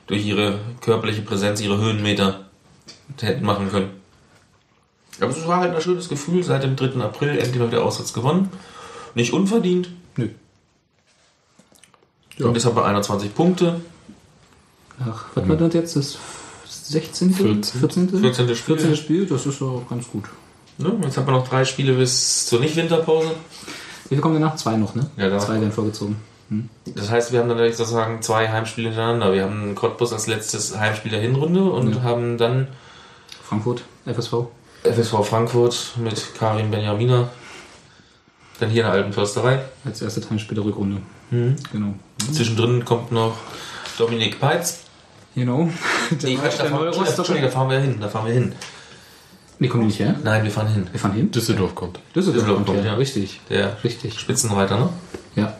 [0.08, 2.45] durch ihre körperliche Präsenz, ihre Höhenmeter
[3.19, 4.03] hätten machen können.
[5.19, 6.99] Aber es war halt ein schönes Gefühl, seit dem 3.
[7.02, 8.49] April endlich mal der Aussatz gewonnen.
[9.15, 9.89] Nicht unverdient.
[10.17, 10.30] Nö.
[12.38, 12.47] Ja.
[12.47, 13.82] Und jetzt haben wir 21 Punkte.
[14.99, 15.95] Ach, was war das jetzt?
[15.95, 16.17] Das
[16.65, 17.34] 16.
[17.34, 17.63] 14.
[17.80, 18.10] 14.
[18.10, 18.56] 14.
[18.56, 18.78] Spiel.
[18.78, 18.95] 14.
[18.95, 20.26] Spiel, das ist auch ganz gut.
[20.78, 20.93] Ne?
[21.04, 23.32] Jetzt haben wir noch drei Spiele bis zur Nicht-Winterpause.
[24.06, 24.56] Wie viel kommen danach?
[24.56, 25.10] Zwei noch, ne?
[25.17, 26.17] Ja, Zwei werden vorgezogen.
[26.86, 29.34] Das heißt, wir haben dann sozusagen zwei Heimspiele hintereinander.
[29.34, 32.02] Wir haben Cottbus als letztes Heimspiel der Hinrunde und Ja.
[32.04, 32.67] haben dann
[33.43, 34.34] Frankfurt, FSV.
[34.84, 37.30] FSV Frankfurt mit Karim Benjamina.
[38.60, 39.63] Dann hier in der alten Försterei.
[39.86, 41.02] Als erste Heimspiel der Rückrunde.
[41.32, 41.56] Mhm.
[41.72, 41.93] Genau.
[42.32, 43.38] Zwischendrin kommt noch
[43.98, 44.82] Dominik Peitz.
[45.36, 45.69] Genau.
[46.12, 47.98] Der, Nee, Quatsch, da der fahren, Entschuldigung, da fahren wir hin.
[48.00, 48.54] Da fahren wir hin.
[49.58, 50.15] Nee, kommen die nicht her?
[50.24, 50.88] Nein, wir fahren hin.
[50.91, 51.32] Wir fahren hin?
[51.32, 52.00] Düsseldorf kommt.
[52.15, 52.93] Düsseldorf, Düsseldorf kommt kommt, ja.
[52.93, 53.39] Richtig.
[53.50, 54.19] Der Richtig.
[54.19, 54.89] Spitzenreiter, ne?
[55.36, 55.58] Ja.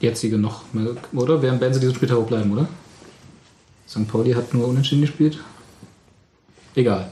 [0.00, 0.62] Jetzige noch.
[1.12, 1.42] Oder?
[1.42, 2.68] Werden werden sie diesen Spieltag bleiben, oder?
[3.88, 4.06] St.
[4.06, 5.38] Pauli hat nur unentschieden gespielt.
[6.76, 7.10] Egal.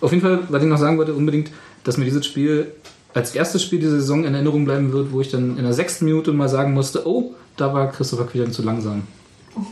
[0.00, 1.50] Auf jeden Fall, was ich noch sagen wollte, unbedingt,
[1.84, 2.72] dass mir dieses Spiel
[3.14, 6.04] als erstes Spiel dieser Saison in Erinnerung bleiben wird, wo ich dann in der sechsten
[6.04, 9.02] Minute mal sagen musste, oh, da war Christopher Quirin zu langsam.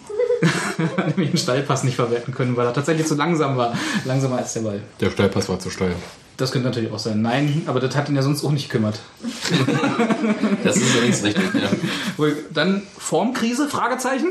[0.78, 3.76] Er hat nämlich den Steilpass nicht verwerten können, weil er tatsächlich zu langsam war.
[4.04, 4.80] Langsamer als der Ball.
[5.00, 5.92] Der Steilpass war zu steil.
[6.36, 7.20] Das könnte natürlich auch sein.
[7.20, 9.00] Nein, aber das hat ihn ja sonst auch nicht gekümmert.
[10.62, 11.44] Das ist übrigens richtig.
[11.54, 12.26] Ja.
[12.54, 13.68] Dann Formkrise?
[13.68, 14.28] Fragezeichen?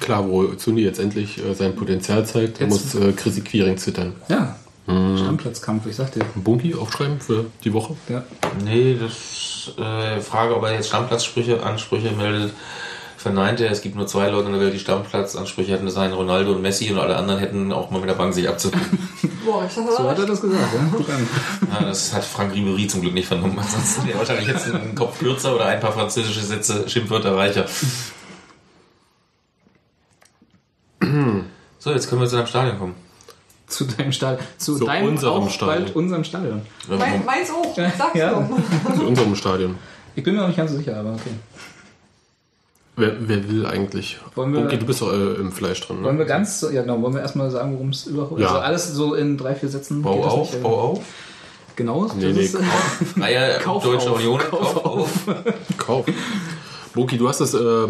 [0.00, 4.12] Klar, wo Zundi jetzt endlich äh, sein Potenzial zeigt, Jetzt- muss äh, Chrissy Quiring zittern.
[4.28, 4.56] Ja.
[4.86, 6.20] Stammplatzkampf, ich sagte.
[6.36, 7.96] Bunky aufschreiben für die Woche?
[8.08, 8.22] Ja.
[8.64, 12.52] Nee, das äh, Frage, ob er jetzt Stammplatzsprüche, Ansprüche meldet,
[13.16, 13.72] verneint er.
[13.72, 15.86] Es gibt nur zwei Leute in der Welt, die Stammplatzansprüche hätten.
[15.86, 18.48] Das seien Ronaldo und Messi und alle anderen hätten auch mal mit der Bank sich
[18.48, 19.08] abzugeben.
[19.44, 20.80] Boah, ich dachte, So hat er das gesagt, ja?
[20.96, 21.28] Guck an.
[21.72, 23.58] Ja, das hat Frank Ribery zum Glück nicht vernommen.
[23.58, 27.66] Ansonsten wäre wahrscheinlich jetzt ein Kopf kürzer oder ein paar französische Sätze, Schimpfwörter reicher.
[31.78, 33.05] So, jetzt können wir zu deinem Stadion kommen.
[33.66, 34.46] Zu deinem Stadion.
[34.58, 35.84] Zu, Zu deinem unserem auch Stadion.
[35.84, 36.62] bald unserem Stadion.
[36.88, 38.30] Mein, meins auch, sag's Ja.
[38.32, 38.94] doch.
[38.96, 39.74] Zu unserem Stadion.
[40.14, 41.30] Ich bin mir noch nicht ganz so sicher, aber okay.
[42.98, 44.18] Wer, wer will eigentlich?
[44.34, 46.20] Wollen wir- Bunky, du bist doch äh, im Fleisch drin, Wollen ne?
[46.20, 48.46] wir ganz, ja genau, wollen wir erstmal sagen, worum es überhaupt Ja.
[48.48, 50.00] Also alles so in drei, vier Sätzen.
[50.00, 50.62] Bau auf, nicht?
[50.62, 51.00] bau auf.
[51.76, 52.06] Genau.
[52.16, 52.56] Nee, das nee, ist,
[53.18, 54.38] Freier Kauf Deutsche auf, Union.
[54.38, 55.10] Kauf Kauf auf.
[55.76, 56.06] Kauf.
[56.94, 57.88] Bunky, du hast das äh,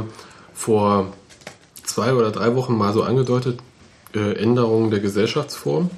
[0.53, 1.07] vor
[1.85, 3.63] zwei oder drei Wochen mal so angedeutet, äh,
[4.17, 5.91] Änderung der Gesellschaftsform.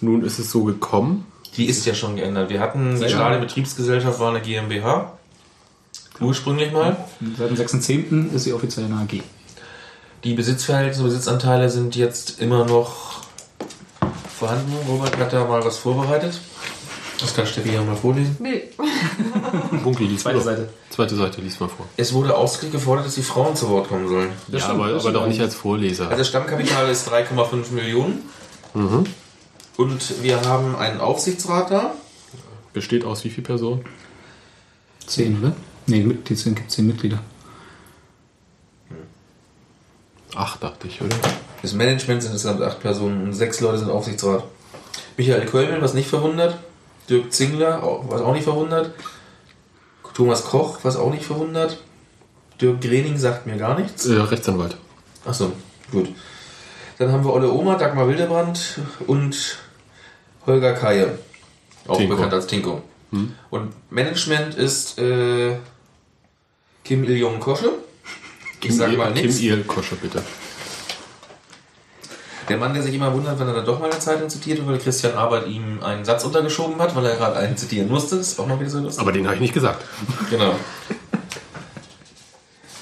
[0.00, 1.26] Nun ist es so gekommen.
[1.56, 2.50] Die ist ja schon geändert.
[2.50, 3.08] Wir hatten, die Ja.
[3.08, 5.12] Stadionbetriebsgesellschaft war eine GmbH.
[6.20, 6.96] Ursprünglich mal.
[7.38, 8.32] Seit dem 6.10.
[8.34, 9.20] ist sie offiziell eine AG.
[10.24, 13.22] Die Besitzverhältnisse, Besitzanteile sind jetzt immer noch
[14.38, 14.72] vorhanden.
[14.88, 16.40] Robert hat da mal was vorbereitet.
[17.24, 18.36] Das kann Steffi ja mal vorlesen.
[18.38, 18.64] Nee.
[19.82, 20.68] Bunky, die Zweite Seite.
[20.90, 21.86] Zweite Seite, lies mal vor.
[21.96, 24.28] Es wurde ausdrücklich gefordert, dass die Frauen zu Wort kommen sollen.
[24.48, 26.04] Das ja, stimmt, aber, das aber doch nicht als Vorleser.
[26.04, 28.28] Also das Stammkapital ist 3,5 Millionen.
[28.74, 31.94] Und wir haben einen Aufsichtsrat da.
[32.74, 33.84] Besteht aus wie viel Personen?
[35.06, 35.56] Zehn, oder?
[35.86, 37.20] Nee, mit, die zehn, gibt zehn Mitglieder.
[40.34, 41.16] Acht, dachte ich, oder?
[41.62, 44.44] Das Management sind insgesamt acht Personen und sechs Leute sind Aufsichtsrat.
[45.16, 46.58] Michael Kölmel, was nicht verwundert.
[47.08, 48.92] Dirk Zingler, was auch nicht verwundert.
[50.14, 51.78] Thomas Koch, was auch nicht verwundert.
[52.60, 54.06] Dirk Grening sagt mir gar nichts.
[54.06, 54.76] Äh, Rechtsanwalt.
[55.24, 55.52] Achso,
[55.90, 56.08] gut.
[56.98, 59.58] Dann haben wir Olle Oma, Dagmar Wildebrand und
[60.46, 61.18] Holger Kaye.
[61.88, 62.14] Auch Tinko.
[62.14, 62.82] bekannt als Tinko.
[63.50, 65.56] Und Management ist äh,
[66.82, 67.70] Kim Il-jong Kosche.
[68.60, 69.40] Ich sag mal Kim nichts.
[69.40, 70.22] Il Koscher, bitte.
[72.48, 74.78] Der Mann, der sich immer wundert, wenn er dann doch mal eine Zeitung zitiert, weil
[74.78, 78.16] Christian Arbeit ihm einen Satz untergeschoben hat, weil er gerade einen zitieren musste.
[78.16, 79.00] Das ist auch mal wieder so lustig.
[79.00, 79.84] Aber den habe ich nicht gesagt.
[80.30, 80.54] Genau.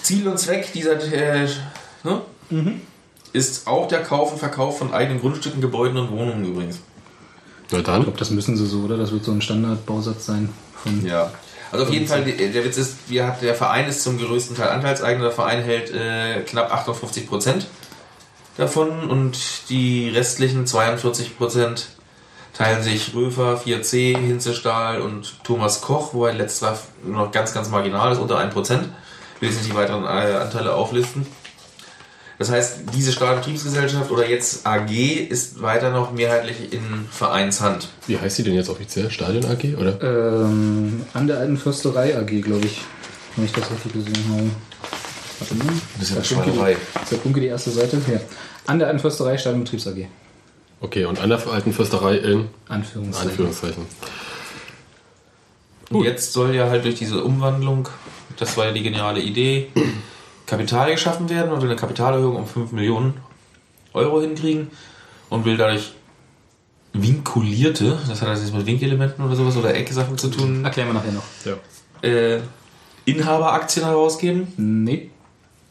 [0.03, 1.48] Ziel und Zweck dieser äh,
[2.03, 2.22] ne?
[3.33, 6.81] ist auch der Kauf und Verkauf von eigenen Grundstücken, Gebäuden und Wohnungen übrigens.
[7.70, 8.03] Na Ich dann.
[8.03, 8.96] glaube, das müssen sie so, oder?
[8.96, 10.48] Das wird so ein Standardbausatz sein.
[10.75, 11.31] Von Ja.
[11.70, 14.68] Also auf jeden Fall, der Witz ist, wir hat, der Verein ist zum größten Teil
[14.68, 15.25] Anteilseigner.
[15.25, 17.66] Der Verein hält äh, knapp 58 Prozent
[18.57, 19.38] davon und
[19.69, 21.88] die restlichen 42 Prozent
[22.53, 28.12] teilen sich Röfer, 4C, Hinzestahl und Thomas Koch, wobei letzterer nur noch ganz, ganz marginal
[28.12, 28.88] ist, unter 1 Prozent.
[29.37, 31.27] Ich will jetzt nicht die weiteren äh, Anteile auflisten.
[32.38, 37.88] Das heißt, diese Stahlbetriebsgesellschaft oder jetzt AG ist weiter noch mehrheitlich in Vereinshand.
[38.07, 39.11] Wie heißt die denn jetzt offiziell?
[39.11, 40.03] Stadion AG, oder?
[40.03, 42.81] ähm, an der alten Försterei AG, glaube ich.
[43.37, 44.51] Wenn ich das richtig gesehen habe.
[45.50, 45.74] Warte mal.
[45.98, 46.74] Das ist ja Schweinerei.
[46.96, 48.00] die- Ist der Funke die erste Seite?
[48.11, 48.20] Ja.
[48.66, 50.07] An der alten Försterei Stadionbetriebs AG.
[50.81, 53.31] Okay, und an der alten Försterei in Anführungszeichen.
[53.31, 53.87] Anführungszeichen.
[55.90, 57.88] Und jetzt soll ja halt durch diese Umwandlung,
[58.38, 59.68] das war ja die geniale Idee,
[60.46, 63.14] Kapital geschaffen werden und will eine Kapitalerhöhung um 5 Millionen
[63.92, 64.70] Euro hinkriegen
[65.28, 65.92] und will dadurch
[66.94, 70.94] vinkulierte, das hat also nichts mit Winkelementen oder sowas oder Ecksachen zu tun, Erklären wir
[70.94, 71.22] nachher noch.
[71.44, 72.07] Ja.
[72.09, 72.40] äh,
[73.05, 74.52] Inhaberaktien herausgeben.
[74.57, 75.11] Nee.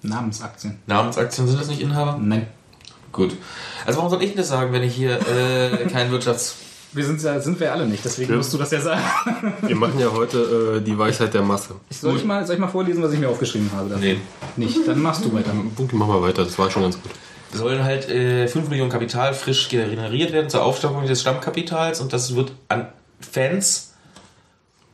[0.02, 0.80] Namensaktien.
[0.88, 2.18] Namensaktien sind das nicht Inhaber?
[2.22, 2.48] Nein.
[3.12, 3.36] Gut.
[3.86, 6.56] Also warum soll ich denn das sagen, wenn ich hier äh, kein Wirtschafts...
[6.94, 8.38] Wir sind, ja, sind wir alle nicht, deswegen Ja.
[8.38, 9.02] musst du das ja sagen.
[9.62, 11.76] Wir machen ja heute äh, die Weisheit der Masse.
[11.90, 13.90] Soll ich, mal, soll ich mal vorlesen, was ich mir aufgeschrieben habe?
[13.90, 14.14] dafür?
[14.14, 14.20] Nee.
[14.58, 15.52] Nicht, dann machst du weiter.
[15.76, 17.12] Punkt, machen wir weiter, das war schon ganz gut.
[17.54, 22.36] sollen halt äh, 5 Millionen Kapital frisch generiert werden zur Aufstockung des Stammkapitals und das
[22.36, 22.88] wird an
[23.22, 23.91] Fans,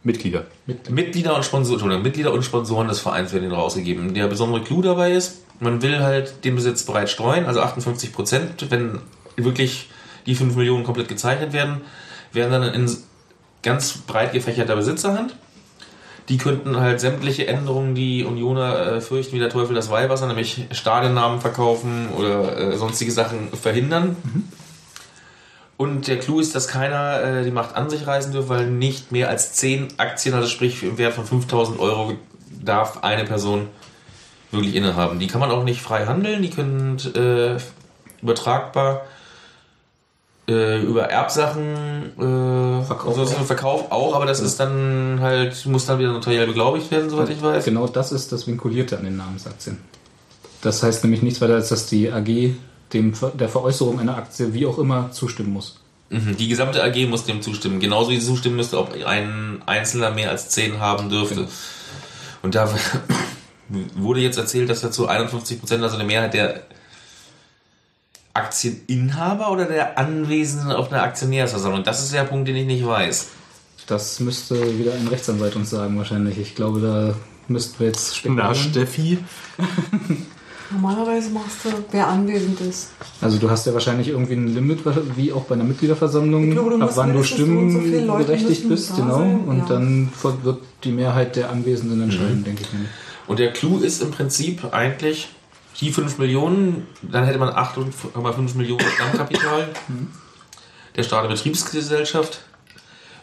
[0.07, 0.45] Mitglieder.
[0.89, 4.13] Mitglieder und Sponsoren, Mitglieder und Sponsoren des Vereins werden rausgegeben.
[4.13, 8.71] Der besondere Clou dabei ist, man will halt den Besitz bereit streuen, also 58 Prozent,
[8.71, 8.99] wenn
[9.35, 9.89] wirklich
[10.25, 11.81] die 5 Millionen komplett gezeichnet werden,
[12.31, 12.89] werden dann in
[13.63, 15.35] ganz breit gefächerter Besitzerhand.
[16.29, 20.67] Die könnten halt sämtliche Änderungen, die Unioner äh, fürchten, wie der Teufel das Weihwasser, nämlich
[20.71, 24.15] Stadionnamen verkaufen oder äh, sonstige Sachen verhindern.
[25.77, 29.11] Und der Clou ist, dass keiner äh, die Macht an sich reißen dürfe, weil nicht
[29.11, 32.13] mehr als 10 Aktien, also sprich im Wert von 5000 Euro,
[32.59, 33.67] darf eine Person
[34.51, 35.19] wirklich innehaben.
[35.19, 37.57] Die kann man auch nicht frei handeln, die können äh,
[38.21, 39.03] übertragbar
[40.47, 45.85] äh, über Erbsachen äh, Verkauf so ein Verkauf auch, aber das ist dann halt, muss
[45.85, 47.65] dann wieder notariell beglaubigt werden, soweit ich weiß.
[47.65, 49.77] Genau das ist das Vinkulierte an den Namensaktien.
[50.61, 52.55] Das heißt nämlich nichts weiter, als dass die AG
[52.93, 55.79] dem, der Veräußerung einer Aktie wie auch immer zustimmen muss.
[56.09, 57.79] Mhm, Die gesamte AG muss dem zustimmen.
[57.79, 61.35] Genauso wie sie zustimmen müsste, ob ein Einzelner mehr als 10 haben dürfte.
[61.35, 61.49] Genau.
[62.43, 62.73] Und da
[63.95, 66.61] wurde jetzt erzählt, dass dazu 51%, also eine Mehrheit der
[68.33, 71.83] Aktieninhaber oder der Anwesenden auf einer Aktionärsversammlung.
[71.83, 73.29] Das ist der Punkt, den ich nicht weiß.
[73.87, 76.37] Das müsste wieder ein Rechtsanwalt uns sagen wahrscheinlich.
[76.37, 77.15] Ich glaube, da
[77.47, 78.47] müssten wir jetzt spekulieren.
[78.49, 79.17] Na, Steffi.
[80.71, 82.89] Normalerweise machst du, wer anwesend ist.
[83.21, 84.79] Also du hast ja wahrscheinlich irgendwie ein Limit,
[85.15, 89.17] wie auch bei einer Mitgliederversammlung, Ich glaube, du ab wann du mindestens so bist, genau.
[89.17, 89.65] sein, Und ja.
[89.65, 90.11] dann
[90.43, 92.85] wird die Mehrheit der Anwesenden entscheiden, denke ich mir.
[93.27, 95.29] Und der Clou ist im Prinzip eigentlich
[95.79, 99.69] die 5 Millionen, dann hätte man 8,5 Millionen Stammkapital
[100.95, 102.41] der Staat- Betriebsgesellschaft.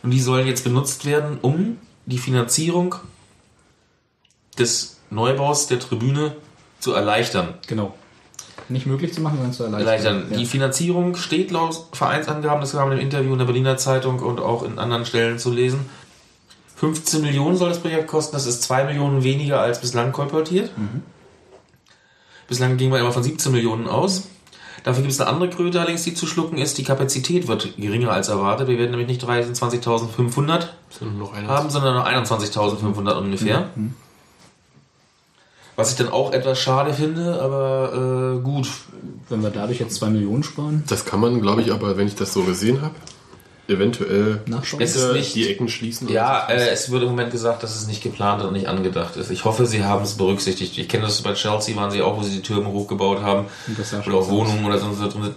[0.03, 2.95] Und die sollen jetzt benutzt werden, um die Finanzierung
[4.59, 6.37] des Neubaus der Tribüne
[6.85, 7.55] zu erleichtern.
[7.67, 7.95] Genau.
[8.69, 9.89] Nicht möglich zu machen, sondern zu erleichtern.
[9.89, 10.27] erleichtern.
[10.31, 10.37] Ja.
[10.37, 14.63] Die Finanzierung steht laut Vereinsangaben, das kam im Interview in der Berliner Zeitung und auch
[14.63, 15.87] in anderen Stellen zu lesen.
[16.77, 20.71] 15 Millionen soll das Projekt kosten, das ist 2 Millionen weniger als bislang kolportiert.
[22.49, 24.25] Bislang ging man immer von 17 Millionen aus.
[24.83, 26.77] Dafür gibt es eine andere Kröte allerdings, die zu schlucken ist.
[26.77, 28.69] Die Kapazität wird geringer als erwartet.
[28.69, 31.49] Wir werden nämlich nicht 23.500 Sind noch einer.
[31.49, 33.71] haben, sondern nur 21.500 ungefähr.
[35.77, 38.69] Was ich dann auch etwas schade finde, aber äh, gut.
[39.29, 42.15] Wenn wir dadurch jetzt 2 Millionen sparen, Das kann man, glaube ich, aber wenn ich
[42.15, 42.95] das so gesehen habe,
[43.67, 44.83] eventuell nachschauen.
[44.83, 46.07] Es ist äh, nicht- die Ecken schließen.
[46.09, 46.55] oder Ja, so.
[46.55, 49.31] äh, es wird im Moment gesagt, dass es nicht geplant und nicht angedacht ist.
[49.31, 50.77] Ich hoffe, sie haben es berücksichtigt.
[50.79, 53.47] Ich kenne das bei Chelsea, waren sie auch, wo sie die Türme hochgebaut haben.
[54.07, 54.29] Oder auch.
[54.29, 55.13] Wohnungen oder sonst was.
[55.15, 55.35] drin.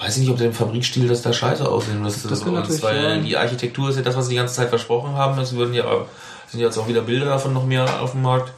[0.00, 2.28] Weiß ich nicht, ob der im Fabrikstil das da scheiße aussehen müsste.
[2.28, 3.24] Das kann uns, weil sein.
[3.24, 5.38] die Architektur ist ja das, was sie die ganze Zeit versprochen haben.
[5.40, 5.84] Es würden ja,
[6.46, 8.52] sind jetzt auch wieder Bilder davon noch mehr auf dem Markt.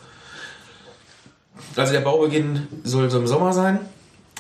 [1.77, 3.81] Also der Baubeginn sollte im Sommer sein,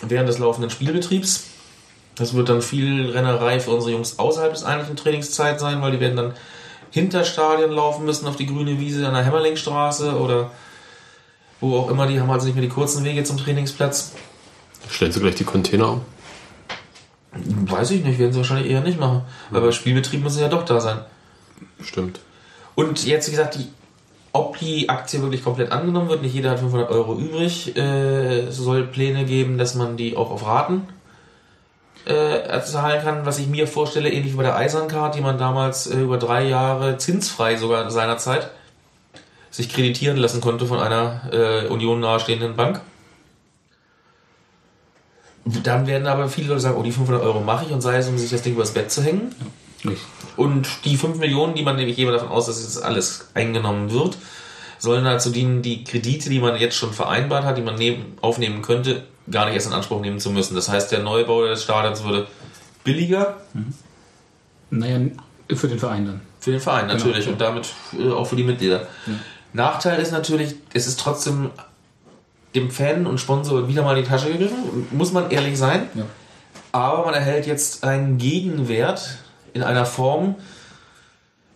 [0.02, 1.44] während des laufenden Spielbetriebs.
[2.16, 6.00] Das wird dann viel Rennerei für unsere Jungs außerhalb des eigentlichen Trainingszeit sein, weil die
[6.00, 6.34] werden dann
[6.90, 10.50] hinter Stadien laufen müssen auf die grüne Wiese an der Hämmerlingstraße oder
[11.60, 12.06] wo auch immer.
[12.06, 14.12] Die haben also nicht mehr die kurzen Wege zum Trainingsplatz.
[14.90, 16.02] Stellst du gleich die Container um?
[17.32, 19.22] Weiß ich nicht, werden sie wahrscheinlich eher nicht machen.
[19.50, 20.98] Weil bei Spielbetrieb müssen sie ja doch da sein.
[21.82, 22.20] Stimmt.
[22.74, 23.68] Und jetzt, wie gesagt, die,
[24.32, 27.76] ob die Aktie wirklich komplett angenommen wird, nicht jeder hat 500 Euro übrig.
[27.76, 30.86] Äh, es soll Pläne geben, dass man die auch auf Raten
[32.04, 35.86] äh, zahlen kann, was ich mir vorstelle, ähnlich wie bei der Eiserncard, die man damals
[35.86, 38.50] äh, über drei Jahre zinsfrei sogar seinerzeit
[39.50, 42.80] sich kreditieren lassen konnte von einer äh, Union nahestehenden Bank.
[45.44, 48.08] Dann werden aber viele Leute sagen, oh, die 500 Euro mache ich und sei es,
[48.08, 49.34] um sich das Ding übers Bett zu hängen.
[49.84, 50.02] Nicht.
[50.36, 54.16] Und die 5 Millionen, die man nämlich mal davon aus, dass jetzt alles eingenommen wird,
[54.78, 58.62] sollen dazu dienen, die Kredite, die man jetzt schon vereinbart hat, die man nehmen, aufnehmen
[58.62, 60.54] könnte, gar nicht erst in Anspruch nehmen zu müssen.
[60.54, 62.26] Das heißt, der Neubau des Stadions würde
[62.84, 63.36] billiger
[64.70, 64.98] Naja,
[65.54, 66.20] für den Verein dann.
[66.40, 67.32] für den Verein natürlich ja.
[67.32, 68.86] und damit äh, auch für die Mitglieder.
[69.52, 71.50] Nachteil ist natürlich, es ist trotzdem
[72.54, 75.88] dem Fan und Sponsor wieder mal in die Tasche gegriffen, muss man ehrlich sein.
[75.94, 76.04] Ja.
[76.72, 79.18] Aber man erhält jetzt einen Gegenwert
[79.52, 80.36] in einer Form,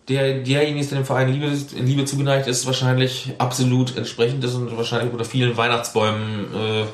[0.07, 4.75] der derjenige, der dem Verein Liebe, in Liebe zugeneigt ist, wahrscheinlich absolut entsprechend ist und
[4.77, 6.85] wahrscheinlich unter vielen Weihnachtsbäumen äh,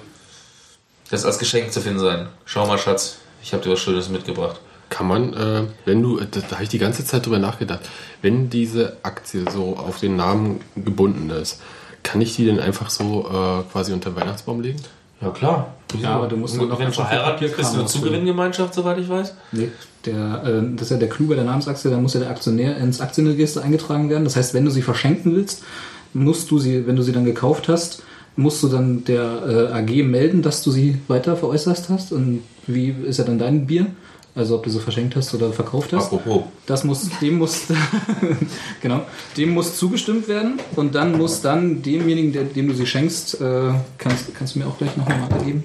[1.10, 2.30] das als Geschenk zu finden sein.
[2.46, 4.62] Schau mal, Schatz, ich habe dir was Schönes mitgebracht.
[4.90, 7.82] Kann man, äh, wenn du, da, da habe ich die ganze Zeit drüber nachgedacht,
[8.22, 11.62] wenn diese Aktie so auf den Namen gebunden ist,
[12.04, 14.82] kann ich die denn einfach so äh, quasi unter den Weihnachtsbaum legen?
[15.22, 15.74] Ja, klar.
[16.00, 18.74] Ja, aber du musst Und dann noch wenn du verheiratet bist, kriegst du eine Zugewinngemeinschaft,
[18.74, 19.34] soweit ich weiß.
[19.52, 19.70] Nee,
[20.06, 22.78] der, äh, das ist ja der Clou bei der Namensaktie, da muss ja der Aktionär
[22.78, 24.24] ins Aktienregister eingetragen werden.
[24.24, 25.64] Das heißt, wenn du sie verschenken willst,
[26.14, 28.04] musst du sie, wenn du sie dann gekauft hast,
[28.36, 32.12] musst du dann der äh, AG melden, dass du sie weiter veräußerst hast.
[32.14, 33.88] Und wie ist ja dann dein Bier?
[34.34, 36.06] Also ob du sie verschenkt hast oder verkauft hast.
[36.06, 36.44] Apropos.
[36.66, 37.64] Das muss, dem muss,
[38.82, 39.02] genau,
[39.36, 43.74] dem muss zugestimmt werden und dann muss dann demjenigen, der, dem du sie schenkst, äh,
[43.98, 45.64] kannst, kannst du mir auch gleich noch eine Marke geben,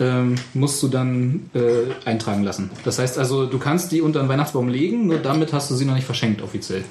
[0.00, 2.70] ähm, musst du dann äh, eintragen lassen.
[2.84, 5.84] Das heißt also, du kannst die unter den Weihnachtsbaum legen, nur damit hast du sie
[5.84, 6.84] noch nicht verschenkt offiziell.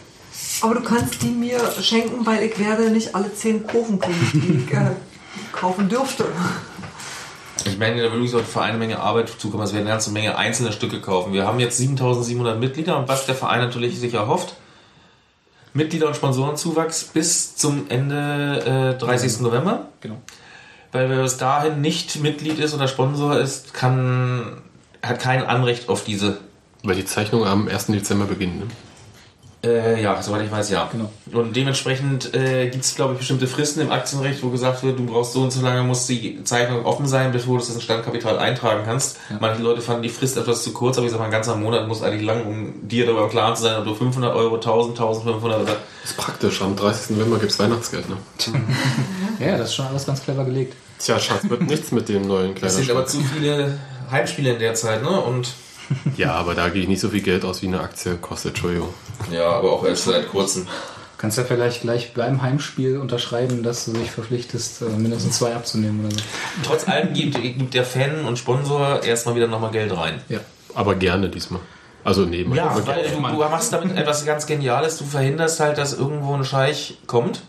[0.61, 4.63] Aber du kannst die mir schenken, weil ich werde nicht alle zehn Kurven kriegen, die
[4.65, 4.91] ich äh,
[5.51, 6.25] kaufen dürfte.
[7.65, 9.63] Ich meine, da würde uns für eine Menge Arbeit zukommen.
[9.63, 11.33] Es werden eine ganze Menge einzelne Stücke kaufen.
[11.33, 14.55] Wir haben jetzt 7700 Mitglieder und was der Verein natürlich sich erhofft,
[15.73, 19.41] Mitglieder- und Sponsorenzuwachs bis zum Ende äh, 30.
[19.41, 19.87] November.
[19.99, 20.21] Genau.
[20.91, 24.61] Weil wer bis dahin nicht Mitglied ist oder Sponsor ist, kann,
[25.01, 26.37] hat kein Anrecht auf diese.
[26.83, 27.87] Weil die Zeichnung am 1.
[27.87, 28.67] Dezember beginnt, ne?
[29.65, 30.87] Äh, ja, soweit ich weiß, ja.
[30.91, 31.11] Genau.
[31.31, 35.05] Und dementsprechend äh, gibt es, glaube ich, bestimmte Fristen im Aktienrecht, wo gesagt wird, du
[35.05, 38.37] brauchst so und so lange, muss die Zeichnung offen sein, bevor du das in Standkapital
[38.37, 39.17] eintragen kannst.
[39.39, 41.87] Manche Leute fanden die Frist etwas zu kurz, aber ich sage mal, ein ganzer Monat
[41.87, 44.99] muss eigentlich lang, um dir darüber im Klaren zu sein, ob du 500 Euro, 1000,
[44.99, 45.77] 1500 oder...
[46.01, 46.61] Das ist praktisch.
[46.61, 47.17] Am 30.
[47.17, 48.17] November gibt es Weihnachtsgeld, ne?
[49.45, 50.75] Ja, das ist schon alles ganz clever gelegt.
[50.99, 53.77] Tja, Schatz, wird nichts mit dem neuen Es sind aber zu viele
[54.09, 55.09] Heimspiele in der Zeit, ne?
[55.09, 55.49] Und
[56.17, 58.93] Ja, aber da gehe ich nicht so viel Geld aus, wie eine Aktie kostet, Entschuldigung.
[59.31, 60.67] ja, aber auch erst seit kurzem.
[61.17, 66.05] Kannst ja vielleicht gleich beim Heimspiel unterschreiben, dass du dich verpflichtest, äh, mindestens zwei abzunehmen
[66.05, 66.21] oder so.
[66.63, 70.21] Trotz allem gibt, gibt der Fan und Sponsor erstmal wieder nochmal Geld rein.
[70.29, 70.39] Ja.
[70.73, 71.61] Aber gerne diesmal.
[72.03, 74.97] Also nee, Ja, weil du, du machst damit etwas ganz Geniales.
[74.97, 77.41] Du verhinderst halt, dass irgendwo ein Scheich kommt,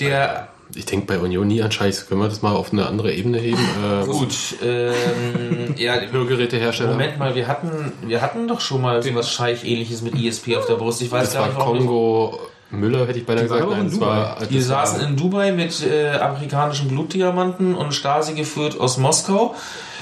[0.00, 2.06] der ich denke bei Union nie an Scheiß.
[2.08, 3.58] Können wir das mal auf eine andere Ebene heben?
[4.02, 6.92] Äh, gut, ähm, ja, Hörgerätehersteller.
[6.92, 10.74] Moment mal, wir hatten, wir hatten doch schon mal sowas Scheich-ähnliches mit ISP auf der
[10.74, 11.02] Brust.
[11.02, 12.38] Ich weiß Das gar war nicht, warum das- Kongo
[12.70, 13.70] Müller, hätte ich beinahe gesagt.
[13.70, 18.32] Nein, das war, Die das saßen war, in Dubai mit äh, amerikanischen Blutdiamanten und Stasi
[18.34, 19.54] geführt aus Moskau.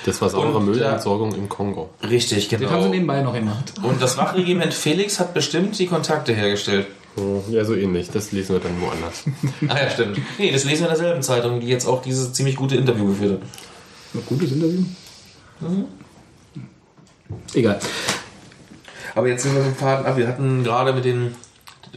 [0.07, 1.91] das war saubere und, Müllentsorgung im Kongo.
[2.09, 2.89] Richtig, Den haben sie genau.
[2.91, 3.75] nebenbei noch gemacht.
[3.83, 6.87] Und das Wachregiment Felix hat bestimmt die Kontakte hergestellt.
[7.17, 8.11] Hm, Ja, so ähnlich.
[8.11, 9.25] Das lesen wir dann woanders.
[9.69, 10.19] Ah ja, stimmt.
[10.39, 13.41] Nee, das lesen wir in derselben Zeitung, die jetzt auch dieses ziemlich gute Interview geführt
[13.41, 13.49] hat.
[14.15, 14.83] Ein gutes Interview.
[17.55, 17.79] Egal.
[19.15, 20.17] Aber jetzt sind wir vom Faden ab.
[20.17, 21.35] Wir hatten gerade mit den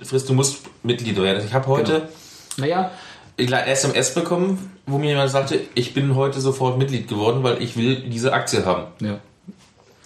[0.03, 1.43] Frist, du musst Mitglied werden.
[1.45, 2.09] Ich habe heute
[2.57, 2.91] Naja,
[3.37, 7.77] eine SMS bekommen, wo mir jemand sagte, ich bin heute sofort Mitglied geworden, weil ich
[7.77, 8.83] will diese Aktie haben.
[9.01, 9.19] ja.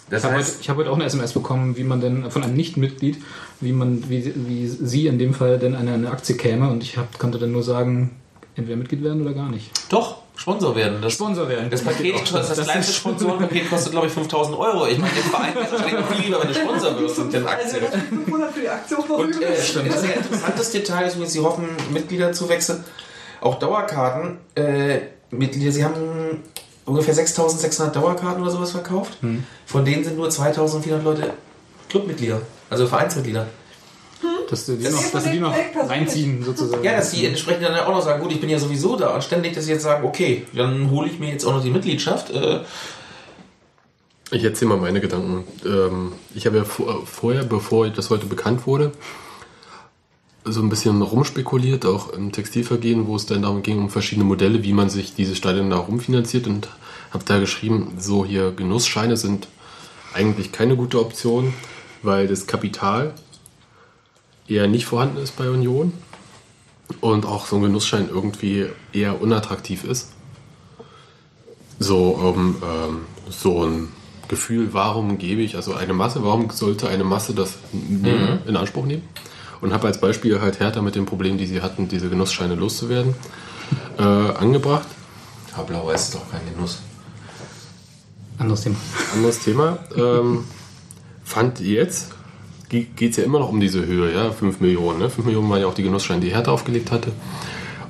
[0.10, 2.55] Das Ich habe heute, hab heute auch eine SMS bekommen, wie man denn von einem
[2.55, 3.18] Nicht-Mitglied,
[3.62, 6.97] wie man, wie, wie sie in dem Fall denn eine, eine Aktie käme und ich
[6.97, 8.12] hab, konnte dann nur sagen,
[8.55, 9.70] entweder Mitglied werden oder gar nicht.
[9.89, 11.01] doch, Sponsor werden.
[11.01, 11.70] Das, Sponsor werden.
[11.70, 14.88] das Paket, das, das, Das kleinste ist- Sponsorenpaket kostet, glaube ich, 5000 Euro.
[14.88, 17.47] Ich meine, den Verein ist wahrscheinlich noch viel lieber, wenn du Sponsor wirst und Also
[17.47, 17.82] Aktien.
[18.10, 22.84] 500 für die Aktion Und äh, ein sehr interessantes Detail ist, übrigens, sie hoffen Mitgliederzuwächse,
[23.41, 24.99] auch Dauerkarten, äh,
[25.32, 26.39] Mitglieder, sie haben
[26.89, 29.17] ungefähr 6600 Dauerkarten oder sowas verkauft.
[29.65, 31.33] Von denen sind nur 2400 Leute
[31.89, 33.47] Clubmitglieder, also Vereinsmitglieder.
[34.49, 35.55] Dass du die Das noch, dass die noch
[35.87, 36.83] reinziehen, sozusagen.
[36.83, 39.23] Ja, dass die entsprechend dann auch noch sagen, gut, ich bin ja sowieso da und
[39.23, 42.31] ständig, dass sie jetzt sagen, okay, dann hole ich mir jetzt auch noch die Mitgliedschaft.
[42.31, 42.61] Äh,
[44.31, 45.45] Ich erzähle mal meine Gedanken.
[45.65, 48.91] Ähm, ich habe ja vor, vorher, bevor das heute bekannt wurde,
[50.51, 54.63] so ein bisschen rumspekuliert, auch im Textilvergehen, wo es dann darum ging, um verschiedene Modelle,
[54.63, 56.67] wie man sich diese Stadien da rumfinanziert und
[57.11, 59.47] habe da geschrieben, so hier Genussscheine sind
[60.13, 61.53] eigentlich keine gute Option,
[62.03, 63.13] weil das Kapital
[64.47, 65.93] eher nicht vorhanden ist bei Union
[67.01, 70.11] und auch so ein Genussschein irgendwie eher unattraktiv ist.
[71.79, 73.89] So, um, ähm, so ein
[74.27, 78.85] Gefühl, warum gebe ich, also eine Masse, warum sollte eine Masse das nehmen, in Anspruch
[78.85, 79.03] nehmen?
[79.62, 83.14] Und habe als Beispiel halt Hertha mit dem Problem, die sie hatten, diese Genussscheine loszuwerden,
[83.97, 84.88] äh, angebracht.
[85.55, 86.82] ja, Blau-Weiß ist doch kein Genuss.
[88.38, 88.78] Anderes Thema.
[89.14, 89.78] Anderes Thema.
[89.97, 90.45] Ähm,
[91.26, 92.14] fand jetzt,
[92.70, 94.99] geht es ja immer noch um diese Höhe, ja, 5 Millionen.
[94.99, 95.10] Ne?
[95.10, 97.12] 5 Millionen waren ja auch die Genussscheine, die Hertha aufgelegt hatte.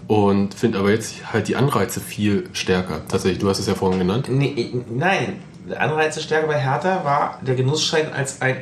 [0.07, 3.01] Und finde aber jetzt halt die Anreize viel stärker.
[3.07, 4.27] Tatsächlich, du hast es ja vorhin genannt.
[4.27, 5.39] Nee, nein,
[5.69, 8.57] der Anreizestärke bei Hertha war der Genussschein als ein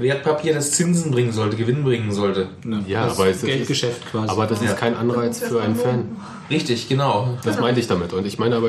[0.00, 2.48] Kapitalwertpapier, das Zinsen bringen sollte, Gewinn bringen sollte.
[2.86, 4.28] Ja, das aber es ist- Geldgeschäft quasi.
[4.28, 4.70] Aber das Ja.
[4.70, 6.16] ist kein Anreiz für einen Fan.
[6.50, 7.38] Richtig, genau.
[7.44, 8.12] Das meinte ich damit.
[8.12, 8.68] Und ich meine aber,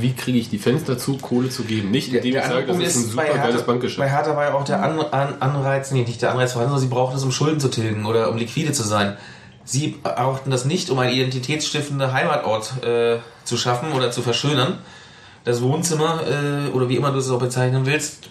[0.00, 1.90] wie kriege ich die Fans dazu, Kohle zu geben?
[1.90, 4.08] Nicht, indem ich sage, das ist ein super bei geiles Hertha, bei Bankgeschäft.
[4.10, 6.94] Hertha war ja auch der An An Anreiz, nee, nicht der Anreiz vorhanden, sondern sie
[6.94, 9.16] brauchten es, um Schulden zu tilgen oder um liquide zu sein.
[9.64, 14.78] Sie brauchten das nicht, um einen identitätsstiftenden Heimatort äh, zu schaffen oder zu verschönern.
[15.44, 18.30] Das Wohnzimmer äh, oder wie immer du es auch bezeichnen willst,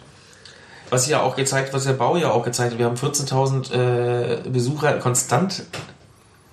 [0.89, 2.79] was ja auch gezeigt, was der Bau ja auch gezeigt hat.
[2.79, 5.63] Wir haben 14.000 äh, Besucher konstant,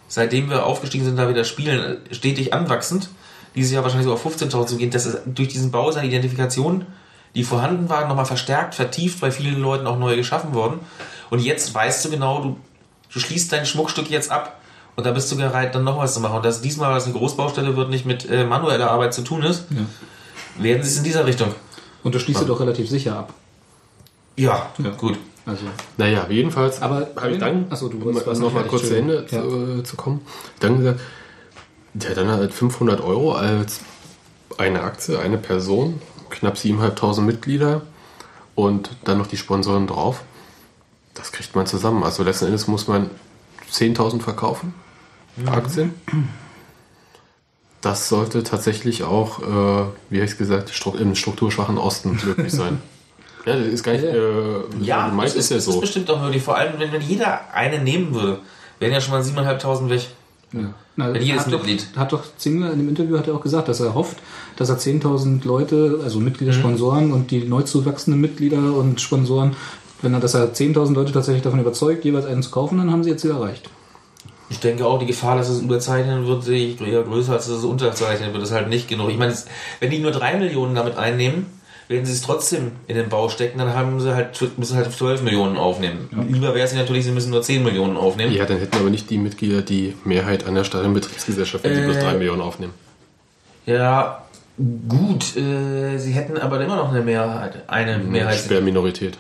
[0.08, 3.10] seitdem wir aufgestiegen sind, da wieder spielen, stetig anwachsend.
[3.54, 4.90] Dieses Jahr wahrscheinlich so auf 15.000 zu gehen.
[4.90, 6.86] Das ist durch diesen Bau seine Identifikation,
[7.36, 10.80] die vorhanden war, nochmal verstärkt, vertieft, bei vielen Leuten auch neu geschaffen worden.
[11.30, 12.56] Und jetzt weißt du genau, du,
[13.12, 14.60] du schließt dein Schmuckstück jetzt ab
[14.96, 16.36] und da bist du bereit, dann noch was zu machen.
[16.36, 19.42] Und das diesmal, weil es eine Großbaustelle wird, nicht mit äh, manueller Arbeit zu tun
[19.42, 19.66] ist,
[20.58, 21.54] werden sie es in dieser Richtung.
[22.02, 23.34] Und du schließt du doch relativ sicher ab.
[24.36, 24.90] Ja, Ja.
[24.90, 25.18] gut.
[25.46, 25.64] Also,
[25.98, 29.26] Naja, jedenfalls Aber- habe ich dann, Achso, du um was noch mal kurz zu Ende
[29.26, 29.80] zu, Entschuldigung.
[29.80, 30.20] äh, zu kommen,
[30.60, 31.00] dann gesagt,
[31.92, 33.80] der dann halt 500 Euro als
[34.56, 37.82] eine Aktie, eine Person, knapp 7.500 Mitglieder
[38.54, 40.22] und dann noch die Sponsoren drauf.
[41.12, 42.02] Das kriegt man zusammen.
[42.02, 43.10] Also letzten Endes muss man
[43.70, 44.72] 10.000 verkaufen,
[45.46, 45.94] Aktien.
[47.82, 49.44] Das sollte tatsächlich auch, äh,
[50.08, 52.80] wie habe ich es gesagt, im strukturschwachen Osten möglich sein.
[53.46, 55.72] ja, das ist gar nicht, äh, Ja, meint das ist ja das so.
[55.72, 56.42] ist bestimmt auch möglich.
[56.42, 58.38] Vor allem, wenn, wenn jeder eine nehmen würde,
[58.78, 60.06] wären ja schon mal 7.500 weg.
[60.96, 61.88] Na, Wenn jedes hat, doch, Mitglied.
[61.96, 64.18] hat doch Zingler in dem Interview hat er auch gesagt, dass er hofft,
[64.56, 69.56] dass er 10.000 Leute, also Mitglieder, Sponsoren und die neu zuwachsenden Mitglieder und Sponsoren,
[70.02, 73.02] wenn er, dass er 10.000 Leute tatsächlich davon überzeugt, jeweils einen zu kaufen, dann haben
[73.02, 73.68] sie jetzt Ziel erreicht.
[74.50, 77.56] Ich denke auch, die Gefahr, dass es überzeichnen wird, sehe ich eher größer, als dass
[77.58, 78.42] es unterzeichnen wird.
[78.42, 79.10] Das ist halt nicht genug.
[79.10, 79.34] Ich meine,
[79.80, 81.46] wenn die nur 3 Millionen damit einnehmen,
[81.88, 85.22] werden sie es trotzdem in den Bau stecken, dann haben sie halt, müssen halt 12
[85.22, 86.08] Millionen aufnehmen.
[86.30, 88.32] Lieber wäre es natürlich, sie müssen nur 10 Millionen aufnehmen.
[88.32, 91.84] Ja, dann hätten aber nicht die Mitglieder die Mehrheit an der Stadionbetriebsgesellschaft, wenn sie Äh,
[91.84, 92.72] bloß 3 Millionen aufnehmen.
[93.66, 94.24] Ja,
[94.88, 95.36] gut.
[95.36, 97.64] Äh, sie hätten aber immer noch eine Mehrheit.
[97.66, 98.38] Eine Mehrheit.
[98.38, 99.18] Schwer Minorität,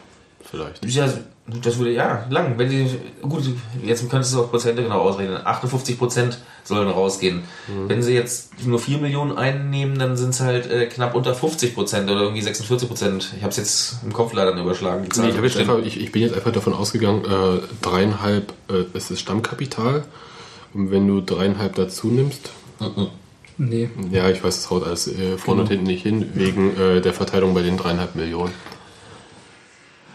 [0.50, 0.84] vielleicht.
[0.84, 1.08] Ja,
[1.46, 2.54] das würde ja lang.
[2.56, 2.86] Wenn sie
[3.20, 3.42] gut,
[3.82, 5.38] jetzt könntest du auch Prozente genau ausrechnen.
[5.44, 7.42] 58 Prozent sollen rausgehen.
[7.86, 11.74] Wenn sie jetzt nur 4 Millionen einnehmen, dann sind es halt äh, knapp unter 50
[11.74, 13.32] Prozent oder irgendwie 46 Prozent.
[13.36, 15.06] Ich habe es jetzt im Kopf leider überschlagen.
[15.14, 18.96] Die Nee, ich, jetzt einfach, ich, ich bin jetzt einfach davon ausgegangen, äh, dreieinhalb äh,
[18.96, 20.04] ist das Stammkapital.
[20.72, 22.50] Und wenn du dreieinhalb dazu nimmst,
[23.56, 23.88] Nee.
[24.10, 27.12] ja, ich weiß, das haut alles äh, vorne und hinten nicht hin, wegen äh, der
[27.12, 28.52] Verteilung bei den dreieinhalb Millionen.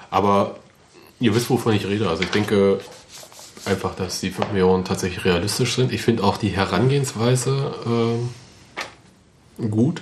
[0.09, 0.57] Aber
[1.19, 2.09] ihr wisst, wovon ich rede.
[2.09, 2.79] Also ich denke
[3.65, 5.91] einfach, dass die 5 Millionen tatsächlich realistisch sind.
[5.91, 8.19] Ich finde auch die Herangehensweise
[9.59, 10.01] äh, gut.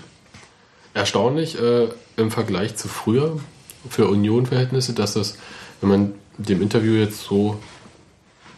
[0.93, 3.39] Erstaunlich äh, im Vergleich zu früher
[3.89, 5.37] für Union-Verhältnisse, dass das,
[5.81, 7.59] wenn man dem Interview jetzt so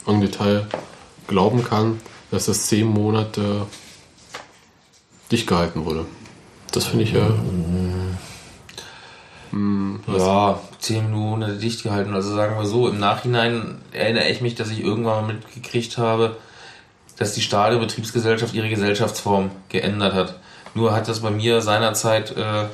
[0.06, 0.68] im Detail
[1.28, 2.00] glauben kann,
[2.32, 3.66] dass das zehn Monate
[5.32, 6.06] dicht gehalten wurde.
[6.72, 7.30] Das finde ich ja.
[10.08, 12.14] Ja, 10 Minuten dicht gehalten.
[12.14, 16.38] Also sagen wir so, im Nachhinein erinnere ich mich, dass ich irgendwann mal mitgekriegt habe,
[17.18, 20.40] dass die Stadionbetriebsgesellschaft ihre Gesellschaftsform geändert hat.
[20.74, 22.66] Nur hat das bei mir seinerzeit äh,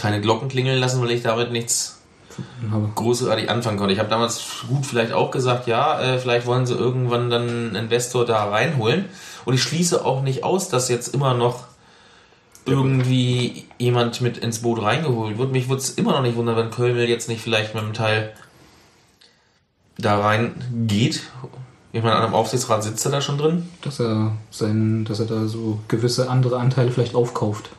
[0.00, 2.02] keine Glocken klingeln lassen, weil ich damit nichts
[2.70, 2.88] habe.
[2.94, 3.92] großartig anfangen konnte.
[3.92, 7.74] Ich habe damals gut vielleicht auch gesagt, ja, äh, vielleicht wollen sie irgendwann dann einen
[7.74, 9.06] Investor da reinholen.
[9.44, 11.64] Und ich schließe auch nicht aus, dass jetzt immer noch
[12.64, 15.52] irgendwie jemand mit ins Boot reingeholt wird.
[15.52, 18.32] Mich würde es immer noch nicht wundern, wenn Köln jetzt nicht vielleicht mit einem Teil
[19.98, 21.22] da reingeht.
[21.92, 23.68] Ich meine, an einem Aufsichtsrat sitzt er da schon drin.
[23.82, 27.70] Dass er sein, dass er da so gewisse andere Anteile vielleicht aufkauft.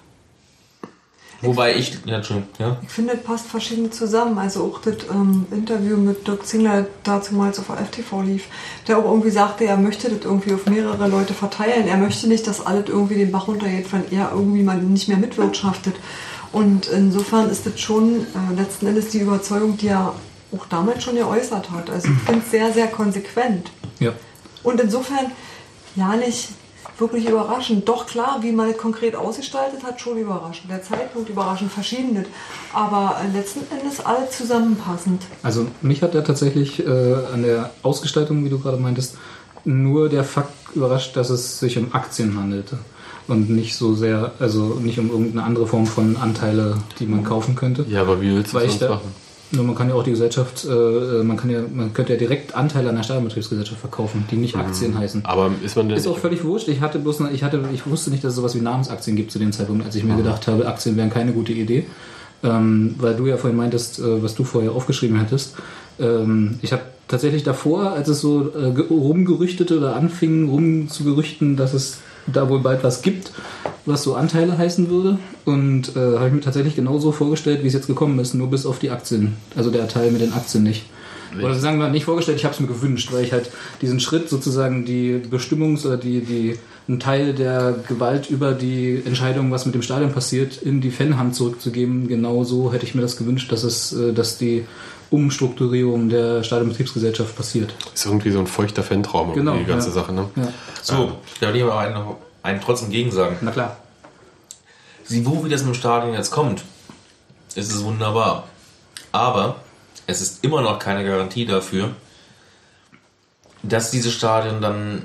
[1.44, 2.22] Wobei ich, ja,
[2.58, 2.78] ja.
[2.82, 4.38] Ich finde, das passt verschieden zusammen.
[4.38, 8.46] Also auch das ähm, Interview mit Dirk Zingler dazu mal auf FTV lief,
[8.88, 11.88] der auch irgendwie sagte, er möchte das irgendwie auf mehrere Leute verteilen.
[11.88, 15.18] Er möchte nicht, dass alles irgendwie den Bach runtergeht, wenn er irgendwie mal nicht mehr
[15.18, 15.96] mitwirtschaftet.
[16.52, 20.14] Und insofern ist das schon äh, letzten Endes die Überzeugung, die er
[20.56, 21.90] auch damals schon geäußert hat.
[21.90, 23.72] Also ich finde es sehr, sehr konsequent.
[24.00, 24.14] Ja.
[24.62, 25.32] Und insofern
[25.96, 26.50] ja nicht
[26.98, 27.88] wirklich überraschend.
[27.88, 30.70] Doch klar, wie man es konkret ausgestaltet hat, schon überraschend.
[30.70, 32.28] Der Zeitpunkt überraschend, verschiedenes.
[32.74, 35.22] Aber letzten Endes alle zusammenpassend.
[35.42, 39.18] Also mich hat er tatsächlich äh, an der Ausgestaltung, wie du gerade meintest,
[39.66, 42.78] nur der Fakt überrascht, dass es sich um Aktien handelte.
[43.28, 47.56] Und nicht so sehr, also nicht um irgendeine andere Form von Anteile, die man kaufen
[47.56, 47.86] könnte.
[47.88, 49.23] Ja, aber wie willst du das ich sonst da, machen?
[49.56, 52.56] Nur man kann ja auch die Gesellschaft, äh, man kann ja, man könnte ja direkt
[52.56, 55.24] Anteile an der Stadionbetriebsgesellschaft verkaufen, die nicht Aktien heißen.
[55.26, 56.68] Aber ist man denn Ist auch völlig wurscht.
[56.68, 59.40] Ich hatte bloß, ich hatte, ich wusste nicht, dass es sowas wie Namensaktien gibt zu
[59.40, 61.86] dem Zeitpunkt, als ich mir gedacht habe, Aktien wären keine gute Idee.
[62.46, 65.56] Ähm, weil du ja vorhin meintest, äh, was du vorher aufgeschrieben hättest.
[65.98, 71.74] Ähm, ich habe tatsächlich davor, als es so äh, ge- rumgerüchtete oder anfing rumzugerüchten, dass
[71.74, 73.32] es da wohl bald was gibt,
[73.86, 75.18] was so Anteile heißen würde.
[75.46, 78.66] Und äh, habe ich mir tatsächlich genauso vorgestellt, wie es jetzt gekommen ist, nur bis
[78.66, 79.36] auf die Aktien.
[79.56, 80.86] Also der Teil mit den Aktien nicht.
[81.42, 83.50] Oder sagen wir nicht vorgestellt, ich habe es mir gewünscht, weil ich halt
[83.82, 89.52] diesen Schritt sozusagen die Bestimmungs- oder die, die einen Teil der Gewalt über die Entscheidung,
[89.52, 92.08] was mit dem Stadion passiert, in die Fanhand zurückzugeben.
[92.08, 94.66] Genau so hätte ich mir das gewünscht, dass es, äh, dass die
[95.14, 97.76] Umstrukturierung der Stadionbetriebsgesellschaft passiert.
[97.94, 99.94] Ist irgendwie so ein feuchter Fantraum, Genau, die ganze ja.
[99.94, 100.28] Sache, ne?
[100.36, 100.48] Ja,
[100.82, 101.96] So, da will ich aber einen,
[102.42, 103.38] einen trotzdem gegen sagen.
[103.42, 103.78] na klar.
[105.04, 106.64] Sie, wo wie das mit dem Stadion jetzt kommt,
[107.54, 108.48] ist es wunderbar.
[109.12, 109.58] Aber
[110.08, 111.92] es ist immer noch keine Garantie dafür,
[113.62, 115.04] dass dieses Stadion dann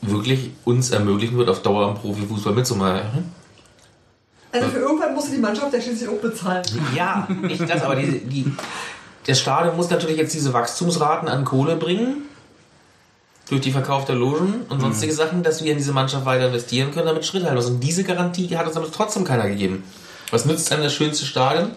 [0.00, 3.30] wirklich uns ermöglichen wird, auf Dauer im Profifußball mitzumachen.
[4.52, 6.64] Also für irgendwann musste die Mannschaft ja schließlich auch bezahlen.
[6.94, 8.50] Ja, nicht das, aber die, die,
[9.26, 12.22] das Stadion muss natürlich jetzt diese Wachstumsraten an Kohle bringen.
[13.48, 16.90] Durch die Verkauf der Logen und sonstige Sachen, dass wir in diese Mannschaft weiter investieren
[16.90, 17.64] können, damit Schritt halten.
[17.64, 19.84] Und diese Garantie hat uns aber trotzdem keiner gegeben.
[20.32, 21.70] Was nützt einem das schönste Stadion,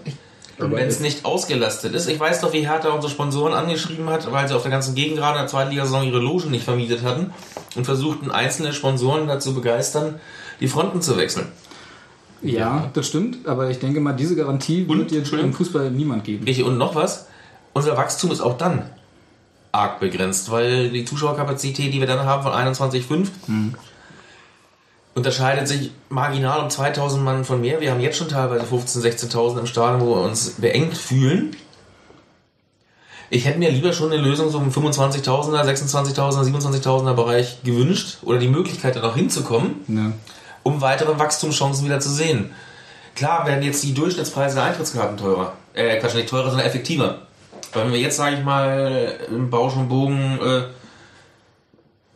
[0.57, 2.09] wenn es nicht ausgelastet ist?
[2.09, 5.17] Ich weiß doch, wie Hertha unsere Sponsoren angeschrieben hat, weil sie auf der ganzen Gegend
[5.17, 7.31] gerade in der zweiten Liga-Saison ihre Logen nicht vermietet hatten
[7.75, 10.19] und versuchten, einzelne Sponsoren dazu begeistern,
[10.59, 11.49] die Fronten zu wechseln.
[12.41, 16.23] Ja, das stimmt, aber ich denke mal, diese Garantie Und, wird dir im Fußball niemand
[16.23, 16.45] geben.
[16.45, 17.27] Richtig, und noch was?
[17.74, 18.89] Unser Wachstum ist auch dann
[19.72, 23.28] arg begrenzt, weil die Zuschauerkapazität, die wir dann haben von 21,5,
[25.15, 27.80] unterscheidet sich marginal um 2000 Mann von mehr.
[27.82, 31.55] Wir haben jetzt schon teilweise 15.000, 16.000 im Stadion, wo wir uns beengt fühlen.
[33.32, 38.39] Ich hätte mir lieber schon eine Lösung so im 25.000er, 26.000er, 27.000er Bereich gewünscht oder
[38.39, 40.11] die Möglichkeit da noch hinzukommen Ja.
[40.63, 42.49] um weitere Wachstumschancen wieder zu sehen.
[43.15, 45.53] Klar werden jetzt die Durchschnittspreise der Eintrittskarten teurer.
[45.74, 47.20] Äh, Quatsch, nicht teurer, sondern effektiver.
[47.74, 50.63] Weil wenn wir jetzt, sage ich mal, im Bausch und Bogen äh,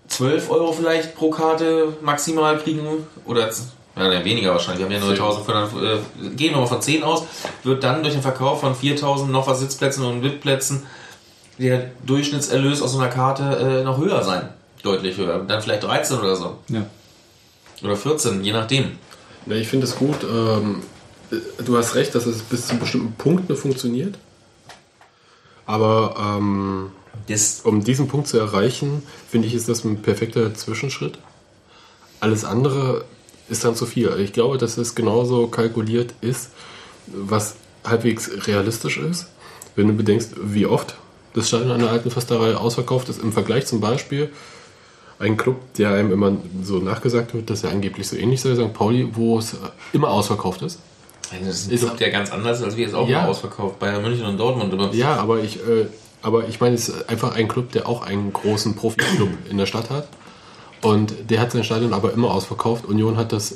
[0.08, 2.82] 12 Euro vielleicht pro Karte maximal kriegen,
[3.26, 3.50] oder
[3.96, 7.24] ja, weniger wahrscheinlich, wir haben ja nur 1500, äh, gehen wir mal von 10 aus,
[7.64, 10.86] wird dann durch den Verkauf von 4000 noch was Sitzplätzen und VIP-Plätzen
[11.60, 14.50] der Durchschnittserlös aus so einer Karte äh, noch höher sein.
[14.82, 15.40] Deutlich höher.
[15.48, 16.58] Dann vielleicht 13 oder so.
[16.70, 16.86] ja.
[17.84, 18.94] Oder 14, je nachdem.
[19.46, 20.24] Ja, ich finde es gut.
[20.24, 20.84] Ähm,
[21.66, 24.16] du hast recht, dass es bis zu einem bestimmten Punkt nur funktioniert.
[25.66, 26.92] Aber ähm,
[27.28, 31.20] Das, um diesen Punkt zu erreichen, finde ich, ist das ein perfekter Zwischenschritt.
[32.20, 33.06] Alles andere
[33.50, 34.10] ist dann zu viel.
[34.20, 36.50] Ich glaube, dass es genauso kalkuliert ist,
[37.08, 39.28] was halbwegs realistisch ist.
[39.76, 40.96] Wenn du bedenkst, wie oft
[41.34, 44.30] das Stadion an der alten Försterei ausverkauft ist, im Vergleich zum Beispiel
[45.20, 48.74] ein Club, der einem immer so nachgesagt wird, dass er angeblich so ähnlich sei, St.
[48.74, 49.56] Pauli, wo es
[49.94, 50.80] immer ausverkauft ist.
[51.46, 53.22] Das ist Club, der ganz anders als wir jetzt auch Ja.
[53.24, 53.80] mal ausverkauft.
[53.80, 54.74] Bayern München und Dortmund.
[54.74, 55.88] Aber Ja, aber ich, äh,
[56.22, 59.66] aber ich meine, es ist einfach ein Club, der auch einen großen Profi-Club in der
[59.66, 60.08] Stadt hat.
[60.82, 62.86] Und der hat sein Stadion aber immer ausverkauft.
[62.86, 63.56] Union hat das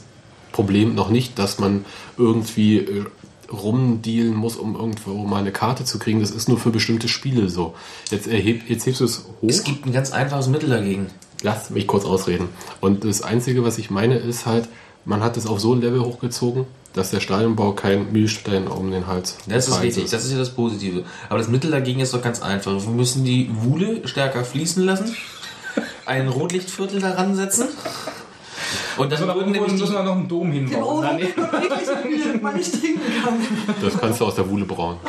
[0.54, 1.86] Problem noch nicht, dass man
[2.18, 3.06] irgendwie äh,
[3.52, 6.20] rumdealen muss, um irgendwo mal eine Karte zu kriegen.
[6.20, 7.74] Das ist nur für bestimmte Spiele so.
[8.12, 9.50] Jetzt, erheb, jetzt hebst du es hoch.
[9.50, 11.08] es gibt ein ganz einfaches Mittel dagegen.
[11.44, 12.50] Lass mich kurz ausreden.
[12.82, 14.68] Und das Einzige, was ich meine, ist halt,
[15.06, 16.66] man hat es auf so ein Level hochgezogen,
[16.98, 20.50] dass der Stadionbau kein Mühlstein um den Hals Das ist richtig, das ist ja das
[20.50, 21.04] Positive.
[21.30, 22.72] Aber das Mittel dagegen ist doch ganz einfach.
[22.74, 25.16] Wir müssen die Wuhle stärker fließen lassen,
[26.06, 27.68] ein Rotlichtviertel daran setzen.
[28.98, 31.02] Und dann würden nämlich müssen wir noch einen Dom Genau, hinbauen.
[31.04, 33.34] Dann- Bier, das man nicht trinken kann.
[33.82, 34.98] Das kannst du aus der Wuhle brauen.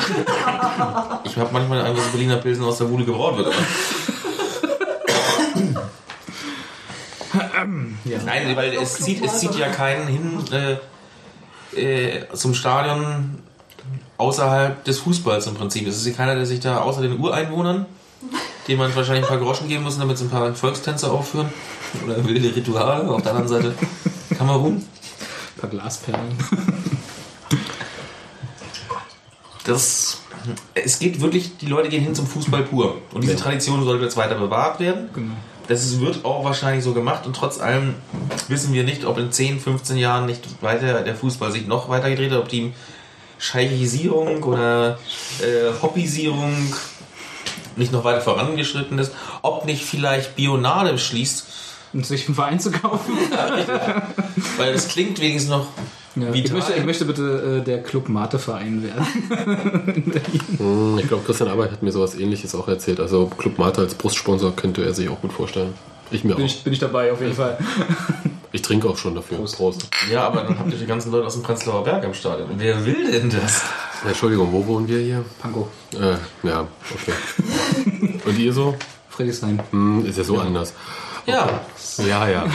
[1.25, 3.55] Ich habe manchmal Angst, dass Berliner Pilsen aus der Wuhle gebraut wird.
[7.33, 7.67] Aber
[8.25, 10.77] Nein, weil es zieht, es zieht ja keinen hin äh,
[11.77, 13.39] äh, zum Stadion
[14.17, 15.87] außerhalb des Fußballs im Prinzip.
[15.87, 17.87] Es ist ja keiner, der sich da außer den Ureinwohnern,
[18.67, 21.49] denen man wahrscheinlich ein paar Groschen geben muss, damit sie ein paar Volkstänze aufführen
[22.05, 23.09] oder wilde Rituale.
[23.09, 23.75] Auf der anderen Seite
[24.37, 24.77] Kamerun.
[24.77, 26.37] Ein paar Glasperlen.
[29.65, 30.23] Das,
[30.75, 32.99] es geht wirklich, die Leute gehen hin zum Fußball pur.
[33.13, 35.11] Und diese Tradition sollte jetzt weiter bewahrt werden.
[35.15, 35.35] Genau.
[35.69, 37.95] Das wird auch wahrscheinlich so gemacht und trotz allem
[38.49, 42.09] wissen wir nicht, ob in 10, 15 Jahren nicht weiter der Fußball sich noch weiter
[42.09, 42.73] gedreht hat, ob die
[43.39, 44.99] Scheichisierung oder
[45.41, 46.75] äh, Hobbysierung
[47.77, 49.13] nicht noch weiter vorangeschritten ist,
[49.43, 51.47] ob nicht vielleicht Bionade beschließt,
[51.93, 53.13] Und sich einen Verein zu kaufen.
[54.57, 55.67] weil das klingt wenigstens noch
[56.23, 59.07] Ja, ich, möchte, ich möchte bitte äh, der Club Mate-Verein werden.
[60.59, 63.01] Hm, Ich glaube, Christian Arbeit hat mir sowas ähnliches auch erzählt.
[63.01, 65.75] Also Club Mate als Brustsponsor könnte er sich auch gut vorstellen.
[66.11, 66.49] Ich mir Bin auch.
[66.49, 67.59] ich, bin ich dabei, auf jeden Fall.
[68.51, 69.37] Ich trinke auch schon dafür.
[69.45, 69.89] Prost.
[70.11, 72.49] Ja, aber dann habt ihr die ganzen Leute aus dem Prenzlauer Berg am Stadion.
[72.57, 73.63] Wer will denn das?
[74.03, 75.23] Ja, Entschuldigung, wo wohnen wir hier?
[75.39, 75.67] Pankow.
[75.93, 76.17] Äh,
[76.49, 77.13] ja, okay.
[78.25, 78.75] Und ihr so?
[79.11, 79.61] Friedrichshain.
[79.71, 80.73] Hm, ist ja so anders.
[81.27, 81.61] Ja,
[81.99, 82.47] Ja, ja.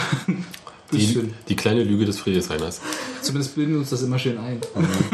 [0.90, 2.80] Ist Die, die kleine Lüge des Friedrichshainers.
[3.24, 4.60] Zumindest bilden wir uns das immer schön ein.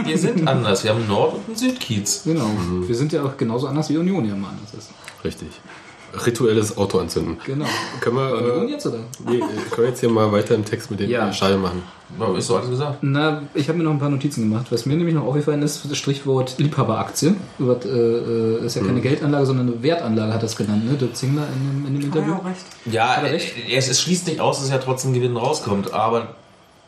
[0.04, 0.84] wir sind anders.
[0.84, 2.22] Wir haben einen Nord- und einen Südkiez.
[2.24, 2.50] Genau.
[2.86, 4.90] Wir sind ja auch genauso anders wie Union ja mal anders ist.
[5.24, 5.48] Richtig.
[6.26, 7.36] Rituelles Auto anzünden.
[7.46, 7.66] Genau.
[8.00, 8.98] Können wir, Union äh, jetzt, oder?
[9.28, 11.26] nee, können wir jetzt hier mal weiter im Text mit dem Ja.
[11.26, 11.32] ja.
[11.32, 11.82] Schall machen?
[12.18, 12.98] Ja, ist so alles gesagt.
[13.02, 14.66] Na, ich habe mir noch ein paar Notizen gemacht.
[14.70, 17.36] Was mir nämlich noch aufgefallen ist, das Strichwort Liebhaberaktie.
[17.60, 20.96] Über, äh, äh, ist ja keine Geldanlage, sondern eine Wertanlage, hat das genannt, ne?
[20.96, 22.32] Dirk Zingler in dem, in dem Interview.
[22.32, 22.64] er auch recht.
[22.86, 23.54] Ja, Hat er äh, recht?
[23.72, 26.34] es, es schließt nicht aus, dass ja trotzdem Gewinn rauskommt, aber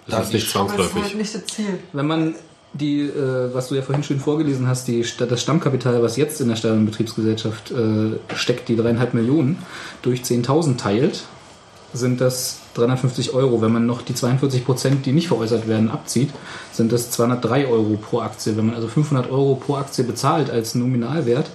[0.07, 1.03] Das ist nicht Aber es ist zwangsläufig.
[1.03, 1.79] halt nicht das Ziel.
[1.93, 2.35] Wenn man
[2.75, 6.49] die, äh, was du ja vorhin schön vorgelesen hast, die, das Stammkapital, was jetzt in
[6.49, 9.59] der Stadionbetriebsgesellschaft äh, steckt, die dreieinhalb Millionen,
[10.01, 11.23] durch 10.000 teilt,
[11.93, 13.61] sind das 350 Euro.
[13.61, 16.31] Wenn man noch die 42 Prozent, die nicht veräußert werden, abzieht,
[16.73, 18.57] sind das 203 Euro pro Aktie.
[18.57, 21.51] Wenn man also 500 Euro pro Aktie bezahlt als Nominalwert,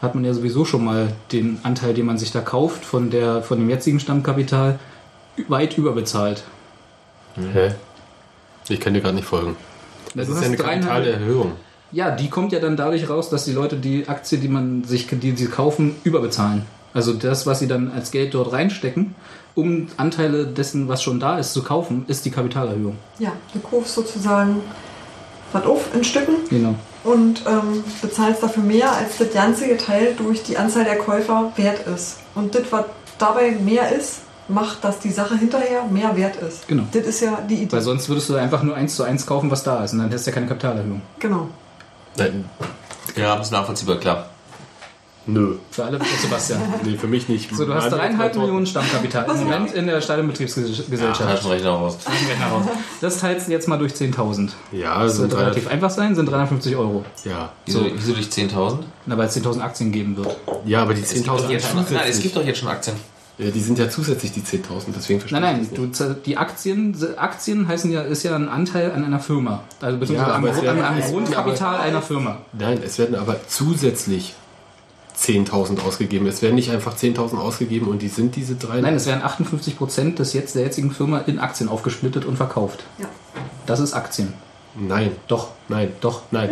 [0.00, 3.42] hat man ja sowieso schon mal den Anteil, den man sich da kauft, von, der,
[3.42, 4.78] von dem jetzigen Stammkapital
[5.48, 6.42] weit überbezahlt.
[7.36, 7.72] Hä?
[8.68, 9.56] Ich kann dir gerade nicht folgen.
[10.14, 11.52] Ja, Das du ist ja eine dreieinhalb- Kapitalerhöhung.
[11.90, 15.06] Ja, die kommt ja dann dadurch raus, dass die Leute die Aktie, die man sich,
[15.10, 16.62] die sie kaufen, überbezahlen.
[16.94, 19.14] Also das, was sie dann als Geld dort reinstecken,
[19.54, 22.96] um Anteile dessen, was schon da ist, zu kaufen, ist die Kapitalerhöhung.
[23.18, 24.60] Ja, du kaufst sozusagen
[25.52, 26.74] was auf in Stücken Genau.
[27.04, 31.86] und ähm, bezahlst dafür mehr, als das ganze Teil durch die Anzahl der Käufer wert
[31.94, 32.16] ist.
[32.34, 32.86] Und das, was
[33.18, 36.66] dabei mehr ist, macht, dass die Sache hinterher mehr wert ist.
[36.68, 36.84] Genau.
[36.92, 37.72] Das ist ja die Idee.
[37.72, 39.92] Weil sonst würdest du einfach nur eins zu eins kaufen, was da ist.
[39.92, 41.00] Und dann hättest du ja keine Kapitalerhöhung.
[41.18, 41.48] Genau.
[42.16, 42.44] Nein,
[43.16, 44.26] ja, ist nachvollziehbar, klar.
[45.26, 45.54] nö.
[45.70, 46.60] Für alle auf Sebastian.
[46.84, 47.54] Nee, für mich nicht.
[47.54, 51.20] So, du hast dreieinhalb Millionen Stammkapital im Moment in der Ja, Stadionbetriebsgesellschaft.
[51.20, 51.96] Taschenrechner raus.
[53.00, 54.50] Das teilst du jetzt mal durch 10.000.
[54.72, 57.04] Ja, Das wird relativ einfach sein, sind 350 Euro.
[57.24, 57.50] ja.
[57.66, 58.78] Wieso, wieso durch 10.000?
[59.06, 60.36] Na, weil es 10.000 Aktien geben wird.
[60.66, 62.68] ja, aber die Es gibt 10.000 doch jetzt schon- Nein, es gibt doch jetzt schon
[62.68, 62.96] Aktien.
[63.38, 64.62] Ja, die sind ja zusätzlich die 10.000,
[64.94, 65.96] deswegen verstehe Nein, ich nein, das du, nicht.
[65.96, 69.64] z- die Aktien, Aktien heißen ja, ist ja ein Anteil an einer Firma.
[69.80, 72.38] Also beziehungsweise Ja, am, werden- am, Grundkapital aber- einer Firma.
[72.52, 74.34] Nein, es werden aber zusätzlich
[75.16, 76.26] 10.000 ausgegeben.
[76.26, 78.80] Es werden nicht einfach 10.000 ausgegeben und die sind diese drei.
[78.80, 82.84] Nein, es werden 58 Prozent des jetzt, der jetzigen Firma in Aktien aufgesplittet und verkauft.
[82.98, 83.06] Ja.
[83.66, 84.32] Das ist Aktien.
[84.74, 86.50] Nein, Doch, nein, doch, nein,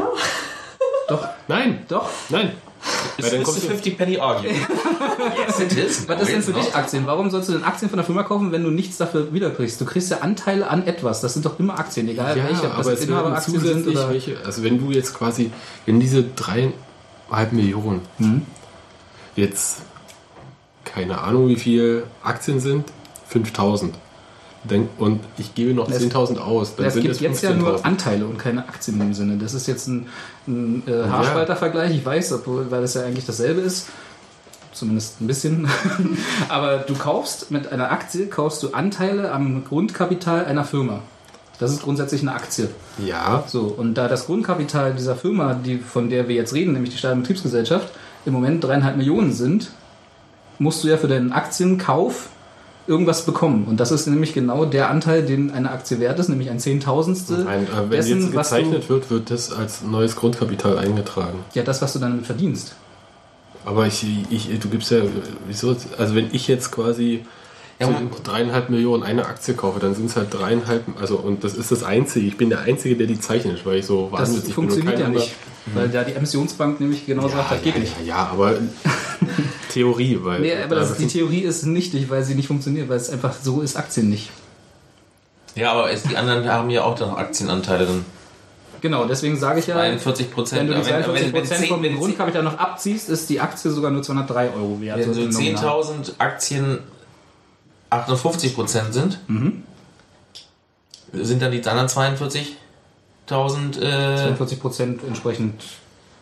[1.09, 2.09] doch, nein, doch.
[2.29, 2.53] nein.
[3.19, 4.57] It's kommt a 50 Penny Argument.
[5.47, 6.09] yes, it is.
[6.09, 6.75] Was ist denn für dich it's.
[6.75, 7.07] Aktien?
[7.07, 9.81] Warum sollst du denn Aktien von der Firma kaufen, wenn du nichts dafür wiederkriegst?
[9.81, 11.21] Du kriegst ja Anteile an etwas.
[11.21, 12.67] Das sind doch immer Aktien, egal ja, welche.
[12.67, 14.11] Ob aber das es werden Inhaberaktien sind oder...
[14.11, 14.39] welche.
[14.45, 15.51] Also wenn du jetzt quasi,
[15.87, 18.43] wenn diese dreieinhalb Millionen Mhm.
[19.37, 19.83] jetzt
[20.85, 22.91] keine Ahnung wie viel Aktien sind,
[23.33, 23.91] 5.000.
[24.99, 26.77] Und ich gebe noch Es- 10.000 aus.
[26.77, 27.85] Dann Es sind gibt es jetzt ja nur 15.000.
[27.85, 29.39] Anteile und keine Aktien im Sinne.
[29.39, 30.07] Das ist jetzt ein,
[30.47, 33.87] ein äh, Haarspaltervergleich, ich weiß, obwohl, weil das ja eigentlich dasselbe ist.
[34.73, 35.67] Zumindest ein bisschen.
[36.49, 41.01] Aber du kaufst mit einer Aktie, kaufst du Anteile am Grundkapital einer Firma.
[41.59, 42.69] Das ist grundsätzlich eine Aktie.
[43.05, 46.93] Ja, So, und da das Grundkapital dieser Firma, die, von der wir jetzt reden, nämlich
[46.93, 47.89] die Stadionbetriebsgesellschaft,
[48.25, 49.71] im Moment dreieinhalb Millionen sind,
[50.59, 52.29] musst du ja für deinen Aktienkauf
[52.91, 53.65] irgendwas bekommen.
[53.69, 57.45] Und das ist nämlich genau der Anteil, den eine Aktie wert ist, nämlich ein Zehntausendstel
[57.45, 61.39] Nein, äh, wenn dessen, jetzt was du, gezeichnet wird, wird das als neues Grundkapital eingetragen.
[61.55, 62.75] ja, das, was du dann verdienst.
[63.65, 64.99] Aber ich, ich, du gibst ja,
[65.47, 67.25] wieso, also wenn ich jetzt quasi
[67.79, 67.89] Ja,
[68.25, 71.83] dreieinhalb Millionen eine Aktie kaufe, dann sind es halt dreieinhalb, also und das ist das
[71.85, 74.43] Einzige, ich bin der Einzige, der die zeichnet, weil ich so Das bin.
[74.43, 75.33] und funktioniert ja nicht,
[75.75, 77.93] weil da die Emissionsbank nämlich genau sagt, Ja, das geht ja, nicht.
[78.01, 78.55] ja, ja, aber
[79.71, 80.41] Theorie, weil.
[80.41, 83.35] Nee, aber das, da die Theorie ist nichtig, weil sie nicht funktioniert, weil es einfach
[83.43, 84.31] so ist Aktien nicht.
[85.55, 88.05] Ja, aber es, die anderen haben ja auch noch Aktienanteile drin.
[88.81, 90.71] Genau, deswegen sage ich ja, 41 wenn Prozent.
[90.71, 94.51] du die 42 Prozent vom wenn, Grundkapital noch abziehst, ist die Aktie sogar nur 203
[94.55, 94.99] Euro wert.
[95.01, 95.65] wenn so im Nominal.
[95.65, 96.79] 10.000 Aktien
[97.91, 99.65] 58 Prozent sind, Mhm.
[101.13, 102.57] sind dann die anderen 42.000
[103.83, 105.63] äh, 42 Prozent entsprechend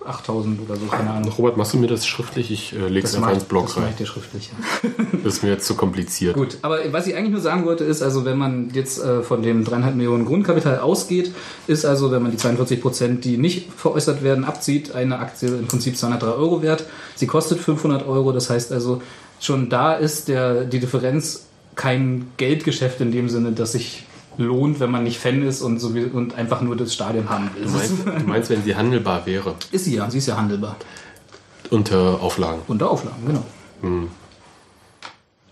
[0.04, 1.32] 8000 oder so, keine Ahnung.
[1.36, 2.50] Robert, machst du mir das schriftlich?
[2.50, 3.88] Ich äh, leg's einfach mach ins Blog das rein.
[3.90, 4.50] ich dir schriftlich.
[4.50, 4.90] Ja.
[5.24, 6.34] Das ist mir jetzt zu kompliziert.
[6.34, 9.42] Gut, aber was ich eigentlich nur sagen wollte, ist also, wenn man jetzt äh, von
[9.42, 11.32] dem 3,5 Millionen Grundkapital ausgeht,
[11.66, 15.66] ist also, wenn man die 42 Prozent, die nicht veräußert werden, abzieht, eine Aktie im
[15.66, 16.84] Prinzip 203 Euro wert.
[17.16, 19.02] Sie kostet 500 Euro, das heißt also,
[19.40, 24.04] schon da ist der, die Differenz kein Geldgeschäft in dem Sinne, dass sich
[24.38, 27.50] lohnt, wenn man nicht Fan ist und, so wie, und einfach nur das Stadion haben
[27.54, 27.64] will.
[27.64, 30.76] Du meinst, du meinst, wenn sie handelbar wäre, Ist sie ja, sie ist ja handelbar.
[31.70, 32.62] unter Auflagen.
[32.68, 33.44] Unter Auflagen, genau.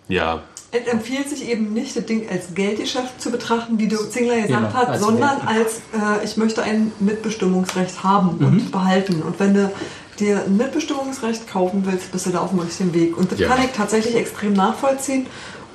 [0.08, 0.40] Ja,
[0.72, 4.48] Es empfiehlt sich eben nicht, das Ding als Geldgeschäft zu betrachten, wie Dirk Zingler gesagt
[4.52, 5.48] Genau, hat, als sondern Geld.
[5.48, 9.22] als äh, ich möchte ein Mitbestimmungsrecht haben und behalten.
[9.22, 9.70] Und wenn du
[10.20, 13.16] dir ein Mitbestimmungsrecht kaufen willst, bist du da auf dem richtigen Weg.
[13.18, 13.48] Und das Ja.
[13.48, 15.26] kann ich tatsächlich extrem nachvollziehen.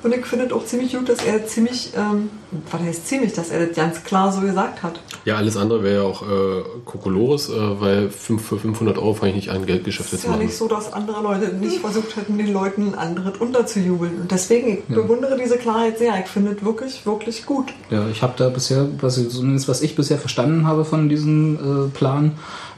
[0.02, 2.30] Und ich finde es auch ziemlich gut, dass er ziemlich, ähm,
[2.70, 5.00] was heißt ziemlich, dass er das ganz klar so gesagt hat.
[5.24, 9.30] ja, alles andere wäre ja auch äh, Kokolores, äh, weil fünf, für 500 Euro fange
[9.30, 10.46] ich nicht an, Geldgeschäfte Es zu ist ja machen.
[10.46, 14.22] nicht so, dass andere Leute nicht versucht hätten, den Leuten anderes unterzujubeln.
[14.22, 16.18] Und deswegen, ich bewundere diese Klarheit sehr.
[16.20, 17.72] Ich finde es wirklich, wirklich gut.
[17.90, 21.86] Ja, ich habe da bisher, was ich, zumindest was ich bisher verstanden habe von diesem
[21.86, 22.32] äh, Plan,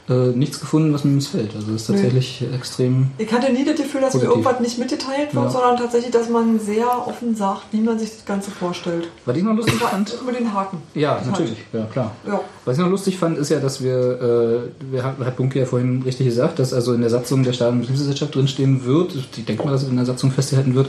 [0.07, 1.55] äh, nichts gefunden, was mir missfällt.
[1.55, 3.07] Also es ist tatsächlich extrem.
[3.17, 5.49] Ich hatte nie das Gefühl, dass mir irgendwas nicht mitgeteilt wird, Ja.
[5.49, 9.07] sondern tatsächlich, dass man sehr offen sagt, wie man sich das Ganze vorstellt.
[9.25, 10.15] Was ich noch lustig fand.
[10.21, 10.77] über den Haken.
[10.93, 12.11] Ja, natürlich, ja klar.
[12.27, 12.39] Ja.
[12.65, 15.65] Was ich noch lustig fand, ist ja, dass wir, äh, wir hat, hat Bunke ja
[15.65, 19.45] vorhin richtig gesagt, dass also in der Satzung der Staat- und Betriebsgesellschaft drinstehen wird, ich
[19.45, 20.87] denke mal, dass es in der Satzung festgehalten wird,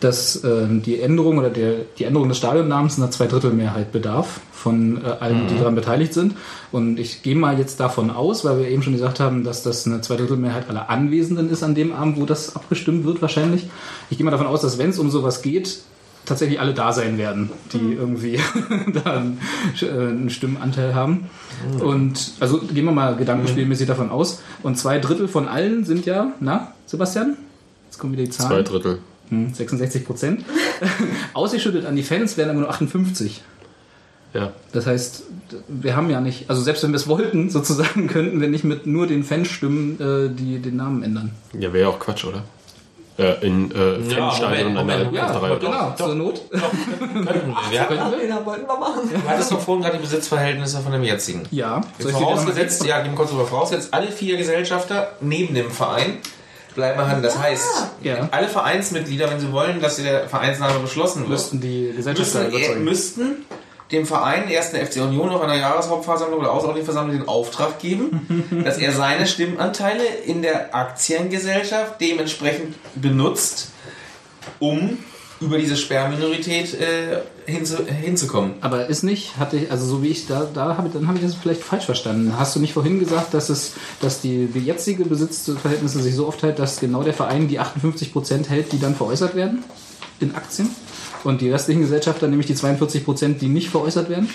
[0.00, 5.08] dass äh, die Änderung oder der, die Änderung des Stadionnamens einer Zweidrittelmehrheit bedarf von äh,
[5.20, 6.34] allen, die daran beteiligt sind.
[6.72, 9.86] Und ich gehe mal jetzt davon aus, weil wir eben schon gesagt haben, dass das
[9.86, 13.68] eine Zweidrittelmehrheit aller Anwesenden ist an dem Abend, wo das abgestimmt wird wahrscheinlich.
[14.08, 15.80] Ich gehe mal davon aus, dass wenn es um sowas geht,
[16.24, 18.40] tatsächlich alle da sein werden, die irgendwie
[19.04, 19.38] da einen,
[19.82, 21.28] äh, einen Stimmenanteil haben.
[21.80, 24.40] Und also gehen wir mal gedankenspielmäßig davon aus.
[24.62, 27.36] Und zwei Drittel von allen sind ja, na, Sebastian?
[27.84, 28.64] Jetzt kommen wieder die Zwei Zahlen.
[28.64, 28.98] Drittel.
[29.28, 30.44] Hm, 66 Prozent.
[31.34, 33.42] Ausgeschüttet an die Fans werden aber nur 58.
[34.34, 34.52] Ja.
[34.72, 35.22] Das heißt,
[35.68, 38.86] wir haben ja nicht, also selbst wenn wir es wollten, sozusagen, könnten wir nicht mit
[38.86, 41.30] nur den Fanstimmen äh, die, den Namen ändern.
[41.52, 42.42] Ja, wäre ja auch Quatsch, oder?
[43.16, 45.20] Äh, in äh, Fanstadion Moment, an der.
[45.20, 45.58] Ja, Alpenreihe.
[45.60, 46.40] genau, zur Not.
[46.50, 46.66] könnten
[47.70, 47.70] wir.
[47.70, 49.08] Wir Ja, den wollten wir machen.
[49.08, 51.42] du hattest doch vorhin gerade die Besitzverhältnisse von dem jetzigen.
[51.52, 56.14] Ja, Vorausgesetzt, ja, geben kurz über vorausgesetzt, alle vier Gesellschafter neben dem Verein
[56.74, 57.22] bleiben erhalten.
[57.22, 57.64] Das heißt,
[58.02, 58.28] Ja.
[58.32, 62.84] alle Vereinsmitglieder, wenn sie wollen, dass der Vereinsname beschlossen wird, müssten die Gesellschafter müssen, überzeugen.
[62.84, 63.24] müssten
[63.92, 68.62] dem Verein erst eine FC Union auf einer Jahreshauptversammlung oder außerordentlichen Versammlung den Auftrag geben,
[68.64, 73.72] dass er seine Stimmanteile in der Aktiengesellschaft dementsprechend benutzt,
[74.58, 74.98] um
[75.40, 78.54] über diese Sperrminorität äh, hinzu, hinzukommen.
[78.60, 81.24] Aber ist nicht, hatte ich, also so wie ich da, da habe, dann habe ich
[81.24, 82.38] das vielleicht falsch verstanden.
[82.38, 86.58] Hast du nicht vorhin gesagt, dass es, dass die, die jetzige Besitzverhältnisse sich so aufteilt,
[86.58, 89.64] dass genau der Verein die 58 Prozent hält, die dann veräußert werden
[90.20, 90.70] in Aktien?
[91.24, 94.28] Und die restlichen Gesellschafter, nämlich die 42 Prozent, die nicht veräußert werden?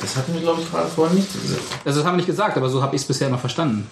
[0.00, 1.28] Das hatten wir, glaube ich, gerade vorhin nicht.
[1.84, 3.86] Also das haben wir nicht gesagt, aber so habe ich es bisher noch verstanden.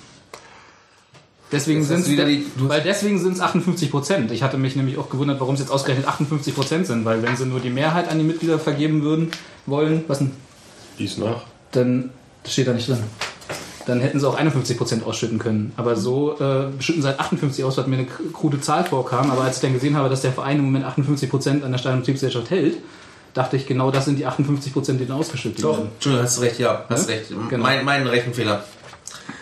[1.53, 4.30] Deswegen sind wieder die- du- weil deswegen sind es 58 Prozent.
[4.32, 7.36] Ich hatte mich nämlich auch gewundert, warum es jetzt ausgerechnet 58 Prozent sind, weil wenn
[7.36, 9.30] sie nur die Mehrheit an die Mitglieder vergeben würden
[9.66, 10.32] wollen, was denn?
[10.99, 11.42] Dies nach.
[11.72, 12.11] dann
[12.42, 12.99] das steht da nicht drin.
[13.89, 15.72] Dann hätten sie auch 51% ausschütten können.
[15.78, 19.30] Aber so äh, schütten sie halt 58 aus, was mir eine krude Zahl vorkam.
[19.30, 21.95] Aber als ich dann gesehen habe, dass der Verein im Moment 58% an der Stein-
[21.95, 22.76] und Betriebsgesellschaft hält,
[23.32, 25.89] dachte ich, genau das sind die 58%, die dann ausgeschüttet Doch, werden.
[25.95, 27.14] Entschuldigung, hast recht, ja, hast Ja?
[27.16, 27.32] recht.
[27.49, 27.62] Genau.
[27.62, 28.62] Mein, mein Rechenfehler.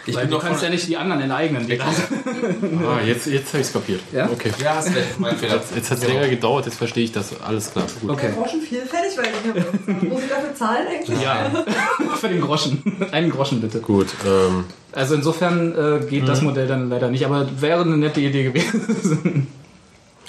[0.09, 1.67] Ich Weil bin du kannst ja nicht die anderen enteignen.
[1.67, 4.01] Die Ah, jetzt, jetzt habe ich es kapiert.
[4.13, 4.29] Ja?
[4.31, 4.53] Okay.
[4.63, 5.55] Ja, hast recht, mein Fehler.
[5.57, 7.41] Jetzt, jetzt hat es länger gedauert, jetzt verstehe ich das.
[7.41, 7.87] Alles klar.
[8.01, 8.11] Gut.
[8.11, 8.31] Okay.
[8.37, 11.21] Groschen vielfältig, weil ich habe, muss ich dafür zahlen eigentlich?
[11.21, 11.51] Ja,
[12.21, 12.83] für den Groschen.
[13.11, 13.81] Einen Groschen bitte.
[13.81, 14.07] Gut.
[14.25, 18.45] Ähm, Also insofern äh, geht das Modell dann leider nicht, aber wäre eine nette Idee
[18.45, 19.49] gewesen.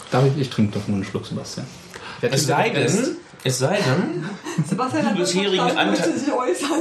[0.10, 1.68] Darf ich, ich trinke doch nur einen Schluck, Sebastian.
[2.22, 2.88] Es sei denn,
[3.44, 4.26] es sei denn,
[4.68, 6.80] Sebastian hat Die bisherigen verstanden, Anteil- möchte sich äußern.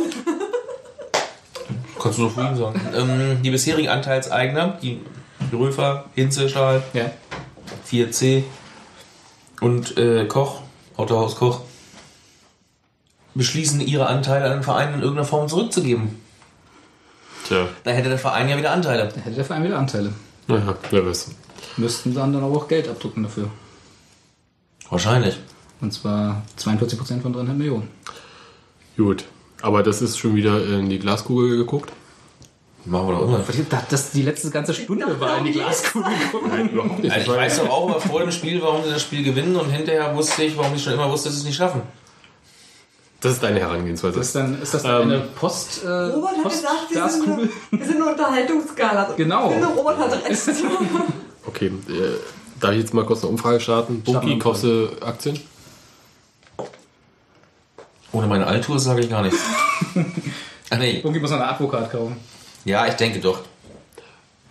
[2.00, 5.00] Kannst du doch vorhin sagen, ähm, die bisherigen Anteilseigner, die
[5.52, 7.10] Röfer, Hinze, Stahl, Ja.
[7.90, 8.42] 4C
[9.60, 10.60] und äh, Koch,
[10.96, 11.60] Autohaus Koch,
[13.34, 16.20] beschließen, ihre Anteile an den Verein in irgendeiner Form zurückzugeben.
[17.46, 19.08] Tja, Da hätte der Verein ja wieder Anteile.
[19.14, 20.12] Da hätte der Verein wieder Anteile.
[20.48, 21.30] naja, wer weiß.
[21.76, 23.50] Müssten dann dann aber auch Geld abdrucken dafür.
[24.88, 25.38] Wahrscheinlich.
[25.80, 27.88] Und zwar 42% von 300 Millionen.
[28.96, 29.24] Gut.
[29.62, 31.92] Aber das ist schon wieder in die Glaskugel geguckt?
[32.84, 33.44] Machen wir doch immer.
[33.68, 36.48] Das, das die letzte ganze Stunde war in die Glaskugel geguckt.
[36.48, 37.12] Nein, überhaupt nicht.
[37.12, 39.70] Also ich weiß doch auch immer vor dem Spiel, warum sie das Spiel gewinnen und
[39.70, 41.82] hinterher wusste ich, warum ich schon immer wusste, dass sie es nicht schaffen.
[43.20, 44.18] Das ist deine Herangehensweise.
[44.18, 47.08] Das ist, dann, ist das dann Ähm, eine Post, äh, Robert hat Post gesagt, wir
[47.08, 49.14] sind, eine, wir sind eine Unterhaltungsskala.
[49.16, 49.46] Genau.
[49.48, 50.42] Ich finde, Robert hat recht.
[51.48, 51.70] Okay, äh,
[52.60, 54.02] darf ich jetzt mal kurz eine Umfrage starten?
[54.02, 55.38] Start Bunky, kaufst du Aktien?
[58.12, 59.38] Ohne meine Altour sage ich gar nichts.
[60.70, 60.98] ah, nee.
[60.98, 62.16] Irgendwie muss man einen Advokat kaufen.
[62.64, 63.42] Ja, ich denke doch.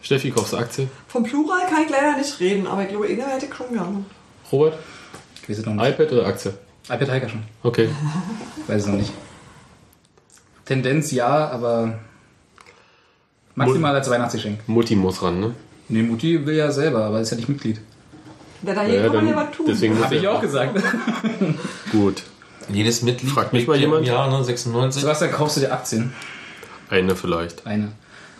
[0.02, 0.90] Steffi, kaufst du Aktien?
[1.08, 4.06] Vom Plural kann ich leider nicht reden, aber ich glaube, Inge hätte schon gerne.
[4.52, 4.78] Robert?
[5.42, 5.88] Ich weiß es noch nicht.
[6.00, 6.54] iPad oder Aktie?
[6.86, 7.44] iPad Tiger schon.
[7.64, 7.90] Okay.
[8.68, 9.12] Weiß es noch nicht.
[10.66, 12.00] Tendenz ja, aber
[13.56, 14.60] maximal als Weihnachtsgeschenk.
[14.68, 15.56] Mutti muss ran, ne?
[15.90, 17.80] Nee, Mutti will ja selber, aber ist ja nicht Mitglied.
[18.64, 19.66] Ja, da hier Ja, kann man ja dann- was tun.
[19.70, 20.80] deswegen muss Habe ich er- auch gesagt.
[21.92, 22.24] Gut.
[22.70, 24.02] Jedes Mitglied Fragt mich mal ja jemand?
[24.02, 25.02] Im Jahr, ne, 96.
[25.02, 26.14] Sebastian, kaufst du dir Aktien?
[26.90, 27.66] Eine vielleicht.
[27.66, 27.92] Eine.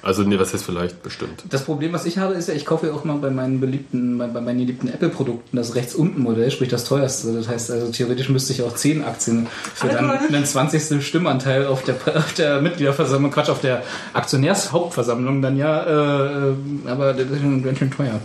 [0.06, 1.02] Also, nee, was heißt vielleicht?
[1.02, 1.44] Bestimmt.
[1.50, 4.20] Das Problem, was ich habe, ist ja, ich kaufe ja auch mal bei meinen beliebten,
[4.20, 7.34] bei, bei meinen geliebten Apple-Produkten das rechts unten Modell, sprich das teuerste.
[7.34, 11.04] Das heißt also, theoretisch müsste ich auch 10 Aktien für dann einen 20.
[11.04, 13.82] Stimmanteil auf der, auf der Mitgliederversammlung, Quatsch, auf der
[14.14, 16.54] Aktionärshauptversammlung dann ja, äh, äh,
[16.86, 18.20] aber das ist schon ganz schön teuer.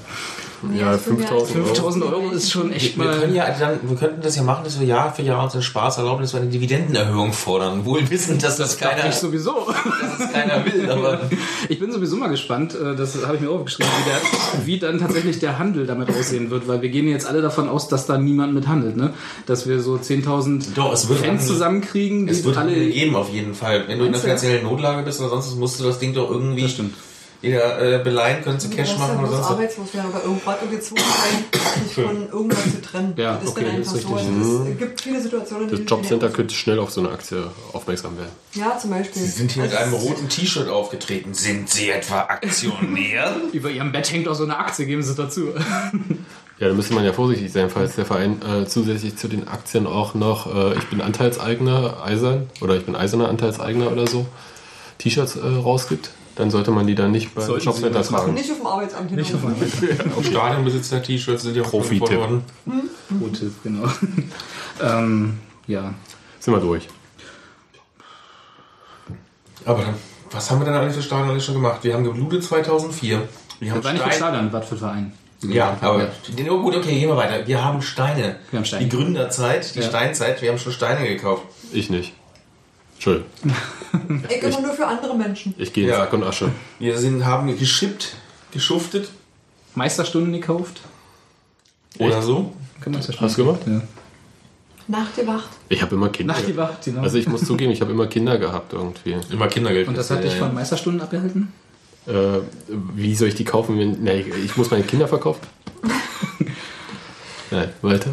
[0.75, 1.67] Ja, das sind ja 5000 Euro.
[1.67, 3.35] 5000 Euro ist schon echt Wir, können mal.
[3.35, 5.99] ja dann, wir könnten das ja machen, dass wir Jahr für Jahr uns den Spaß
[5.99, 7.85] erlauben, dass wir eine Dividendenerhöhung fordern.
[7.85, 9.67] Wohl wissend, dass das, Dachte keiner, ich sowieso.
[10.01, 11.23] dass das keiner will, aber
[11.69, 14.99] Ich bin sowieso mal gespannt, äh, das habe ich mir aufgeschrieben, wie, der, wie dann
[14.99, 18.19] tatsächlich der Handel damit aussehen wird, weil wir gehen jetzt alle davon aus, dass da
[18.19, 19.15] niemand mit handelt, ne?
[19.47, 22.75] Dass wir so 10.000 Doch, es wird Fans Handel- zusammenkriegen, die es wird alle.
[22.75, 23.85] geben auf jeden Fall.
[23.89, 26.31] Wenn du in einer finanziellen Notlage bist oder sonst was, musst du das Ding doch
[26.31, 26.95] irgendwie Das stimmt.
[27.43, 29.51] Wieder äh, beleihen können, zu Cash machen oder sonst was.
[29.53, 33.15] arbeitslos werden oder irgendwas und gezwungen sein, sich von irgendwas zu trennen.
[33.17, 34.15] Ja, das ist okay, dann das einfach ist so.
[34.15, 34.37] richtig.
[34.39, 38.31] Also es gibt viele Situationen, Das Jobcenter könnte schnell auf so eine Aktie aufmerksam werden.
[38.55, 39.23] Ja, zum Beispiel.
[39.23, 41.33] Sie sind hier mit Also einem es ist- roten T-Shirt aufgetreten.
[41.35, 43.37] Sind Sie etwa Aktionär?
[43.53, 45.49] Über ihrem Bett hängt auch so eine Aktie, geben sie dazu.
[46.59, 49.87] Ja, da müsste man ja vorsichtig sein, falls der Verein äh, zusätzlich zu den Aktien
[49.87, 54.27] auch noch, äh, ich bin Anteilseigner, Eisern, oder ich bin eiserner Anteilseigner oder so,
[54.99, 56.11] T-Shirts äh, rausgibt,
[56.41, 58.35] dann sollte man die dann nicht beim Sollten Jobcenter tragen.
[58.35, 60.17] Nicht auf dem Arbeitsamt Nicht auf hinaus.
[60.19, 62.11] Auch Stadionbesitzer-T-Shirts sind ja auch Profi-Tipp.
[62.11, 62.91] empfohlen worden.
[63.21, 63.89] Gute, genau.
[64.83, 65.95] ähm, ja.
[66.39, 66.89] Sind wir durch.
[69.65, 69.95] Aber dann,
[70.31, 71.81] was haben wir denn eigentlich für Stadion alles schon gemacht?
[71.83, 73.29] Wir haben geblutet 2004.
[73.59, 75.13] Wir haben Das war nicht für Stadion, was für Verein.
[75.43, 76.09] Ja, aber Ja.
[76.51, 77.47] Oh, gut, okay, gehen wir weiter.
[77.47, 78.37] Wir haben Steine.
[78.51, 78.85] Wir haben Steine.
[78.85, 79.87] Die Gründerzeit, die Ja.
[79.89, 81.43] Steinzeit, wir haben schon Steine gekauft.
[81.73, 82.15] Ich nicht.
[83.01, 85.55] Entschuldigung, Ich immer nur für andere Menschen.
[85.57, 85.97] ich gehe in Ja.
[86.01, 86.51] Sack und Asche.
[86.79, 88.15] Wir sind, haben geschippt,
[88.53, 89.11] geschuftet
[89.75, 90.83] Meisterstunden gekauft.
[91.99, 92.53] oder so.
[92.83, 93.29] Kann Meisterstunden.
[93.31, 93.61] Hast du gemacht?
[93.67, 93.81] Ja.
[94.87, 95.49] Nachgewacht.
[95.71, 96.35] Ich habe immer Kinder.
[96.35, 97.01] Nach die Wacht, genau.
[97.03, 99.17] Also ich muss zugeben, ich habe immer Kinder gehabt irgendwie.
[99.31, 99.89] Immer Kindergeld.
[99.89, 101.53] Und das hat dich von Meisterstunden abgehalten?
[102.07, 102.13] Äh,
[102.97, 103.79] wie soll ich die kaufen?
[103.79, 105.41] Wenn, nee, ich muss meine Kinder verkaufen.
[107.51, 108.11] Nein, weiter.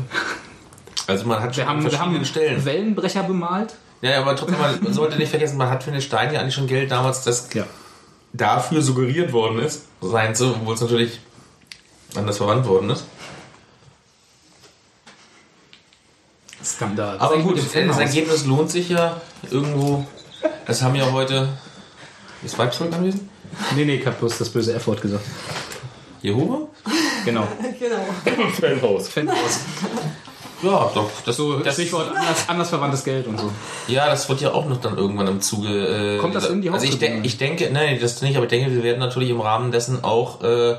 [1.07, 2.63] Also man hat schon Wir haben, an wir haben Stellen.
[2.63, 3.75] Wellenbrecher bemalt.
[4.01, 6.67] Ja, aber trotzdem, man sollte nicht vergessen, man hat für den Stein ja eigentlich schon
[6.67, 7.65] Geld damals, das Ja.
[8.33, 9.83] dafür suggeriert worden ist.
[10.01, 11.19] Sein so, obwohl es natürlich
[12.15, 13.05] anders verwandt worden ist.
[16.63, 17.17] Skandal.
[17.19, 17.73] Aber gut, das?
[17.97, 19.21] Ergebnis lohnt sich ja
[19.51, 20.05] irgendwo.
[20.65, 21.49] Es haben ja heute.
[22.43, 23.29] Ist Weibsvolk anwesend?
[23.75, 25.25] Nee, nee, ich hab bloß das böse F-Wort gesagt.
[26.21, 26.67] Jehova?
[27.25, 27.47] Genau.
[27.79, 28.05] Genau.
[28.59, 29.07] Fanhaus.
[29.09, 29.59] Fanhaus.
[30.61, 31.09] Ja, doch.
[31.25, 33.51] Das, So, das, Stichwort anders, anders verwandtes Geld und so.
[33.87, 36.15] ja, das wird ja auch noch dann irgendwann im Zuge.
[36.15, 38.49] Äh, Kommt das in die Also ich, denk, ich denke, nein, das nicht, aber ich
[38.49, 40.77] denke, wir werden natürlich im Rahmen dessen auch äh,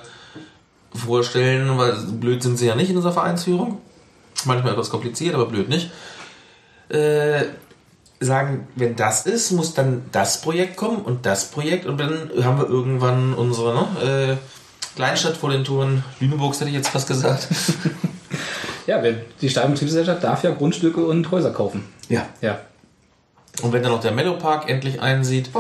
[0.95, 3.81] vorstellen, weil blöd sind sie ja nicht in unserer Vereinsführung.
[4.45, 5.91] Manchmal etwas kompliziert, aber blöd nicht.
[6.89, 7.45] Äh,
[8.21, 12.59] sagen, wenn das ist, muss dann das Projekt kommen und das Projekt und dann haben
[12.59, 14.37] wir irgendwann unsere ne, äh,
[14.99, 17.47] Kleinstadt vor den Toren Lüneburgs, hätte ich jetzt fast gesagt.
[18.89, 19.01] ja,
[19.41, 21.85] die Steinbetriebsgesellschaft darf ja Grundstücke und Häuser kaufen.
[22.09, 22.27] Ja.
[22.41, 22.59] Ja.
[23.63, 25.51] Und wenn dann noch der Mellowpark endlich einsieht,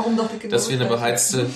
[0.50, 1.46] dass wir eine beheizte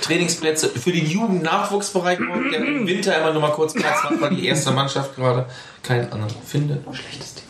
[0.00, 2.86] Trainingsplätze für den Jugendnachwuchsbereich brauchen, der im mhm.
[2.86, 5.44] Winter immer nur mal kurz Platz macht, weil die erste Mannschaft gerade
[5.82, 6.86] keinen anderen findet.
[6.86, 7.44] Oh, schlechtes Ding.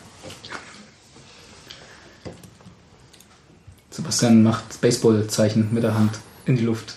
[3.91, 6.95] Sebastian macht Baseballzeichen mit der Hand in die Luft.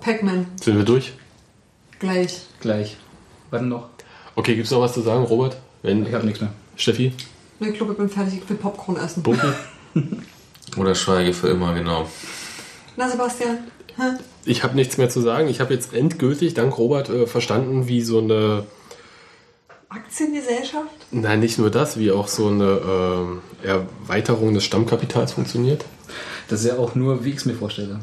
[0.00, 0.48] Pac-Man.
[0.60, 1.12] Sind wir durch?
[1.98, 2.42] Gleich.
[2.60, 2.96] Gleich.
[3.50, 3.88] Wann noch?
[4.34, 5.56] Okay, gibt es noch was zu sagen, Robert?
[5.82, 6.52] Wenn, Ich habe nichts mehr.
[6.76, 7.12] Steffi?
[7.60, 8.40] Ich glaube, ich bin fertig.
[8.42, 9.22] Ich will Popcorn essen.
[9.22, 9.48] Bunky?
[10.76, 12.06] Oder schweige für immer, genau.
[12.96, 13.58] Na, Sebastian?
[13.96, 14.02] Hä?
[14.44, 15.48] Ich habe nichts mehr zu sagen.
[15.48, 18.64] Ich habe jetzt endgültig, dank Robert, äh, verstanden, wie so eine,
[19.88, 20.90] Aktiengesellschaft?
[21.10, 25.84] nein, nicht nur das, wie auch so eine ähm, Erweiterung des Stammkapitals funktioniert.
[26.48, 27.98] Das ist ja auch nur, wie ich es mir vorstelle.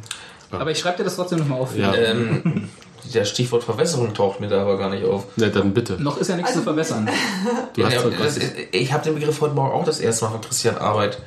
[0.52, 1.78] Aber ich schreibe dir das trotzdem nochmal auf.
[1.78, 1.94] Ja.
[1.94, 2.70] Ähm,
[3.14, 5.26] der Stichwort Verwässerung taucht mir da aber gar nicht auf.
[5.36, 5.94] Na, dann bitte.
[6.02, 7.10] Noch ist ja nichts Also- zu verbessern.
[7.76, 8.38] Du hast Ja, das was.
[8.38, 11.22] ist, ich habe den Begriff heute Morgen auch das erste Mal von Christian Arbeit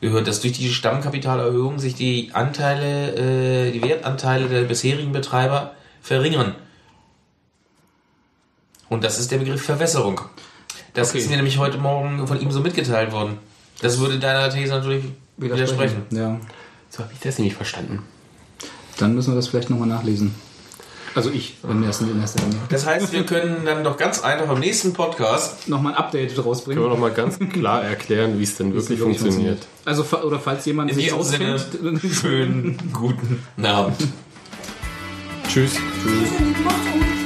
[0.00, 6.54] gehört, dass durch die Stammkapitalerhöhung sich die Anteile, äh, die Wertanteile der bisherigen Betreiber verringern.
[8.88, 10.20] Und das ist der Begriff Verwässerung.
[10.94, 11.18] Das Okay.
[11.18, 13.38] ist mir nämlich heute Morgen von ihm so mitgeteilt worden.
[13.82, 15.04] Das würde deiner These natürlich
[15.36, 16.02] widersprechen.
[16.10, 16.38] Ja.
[16.90, 18.02] So habe ich das nämlich verstanden.
[18.98, 20.34] Dann müssen wir das vielleicht nochmal nachlesen.
[21.16, 22.58] Also ich, im ersten, in erster Linie.
[22.68, 26.36] Das heißt, wir können dann doch ganz einfach im nächsten Podcast Nochmal ein Update Können
[26.36, 26.88] wir rausbringen.
[26.90, 29.66] noch mal ganz klar erklären, wie es denn wirklich funktioniert.
[29.86, 32.02] Also, oder falls jemand in sich Sinne auskennt.
[32.12, 33.96] schönen guten Abend.
[35.48, 35.72] Tschüss.
[36.04, 37.25] Gut.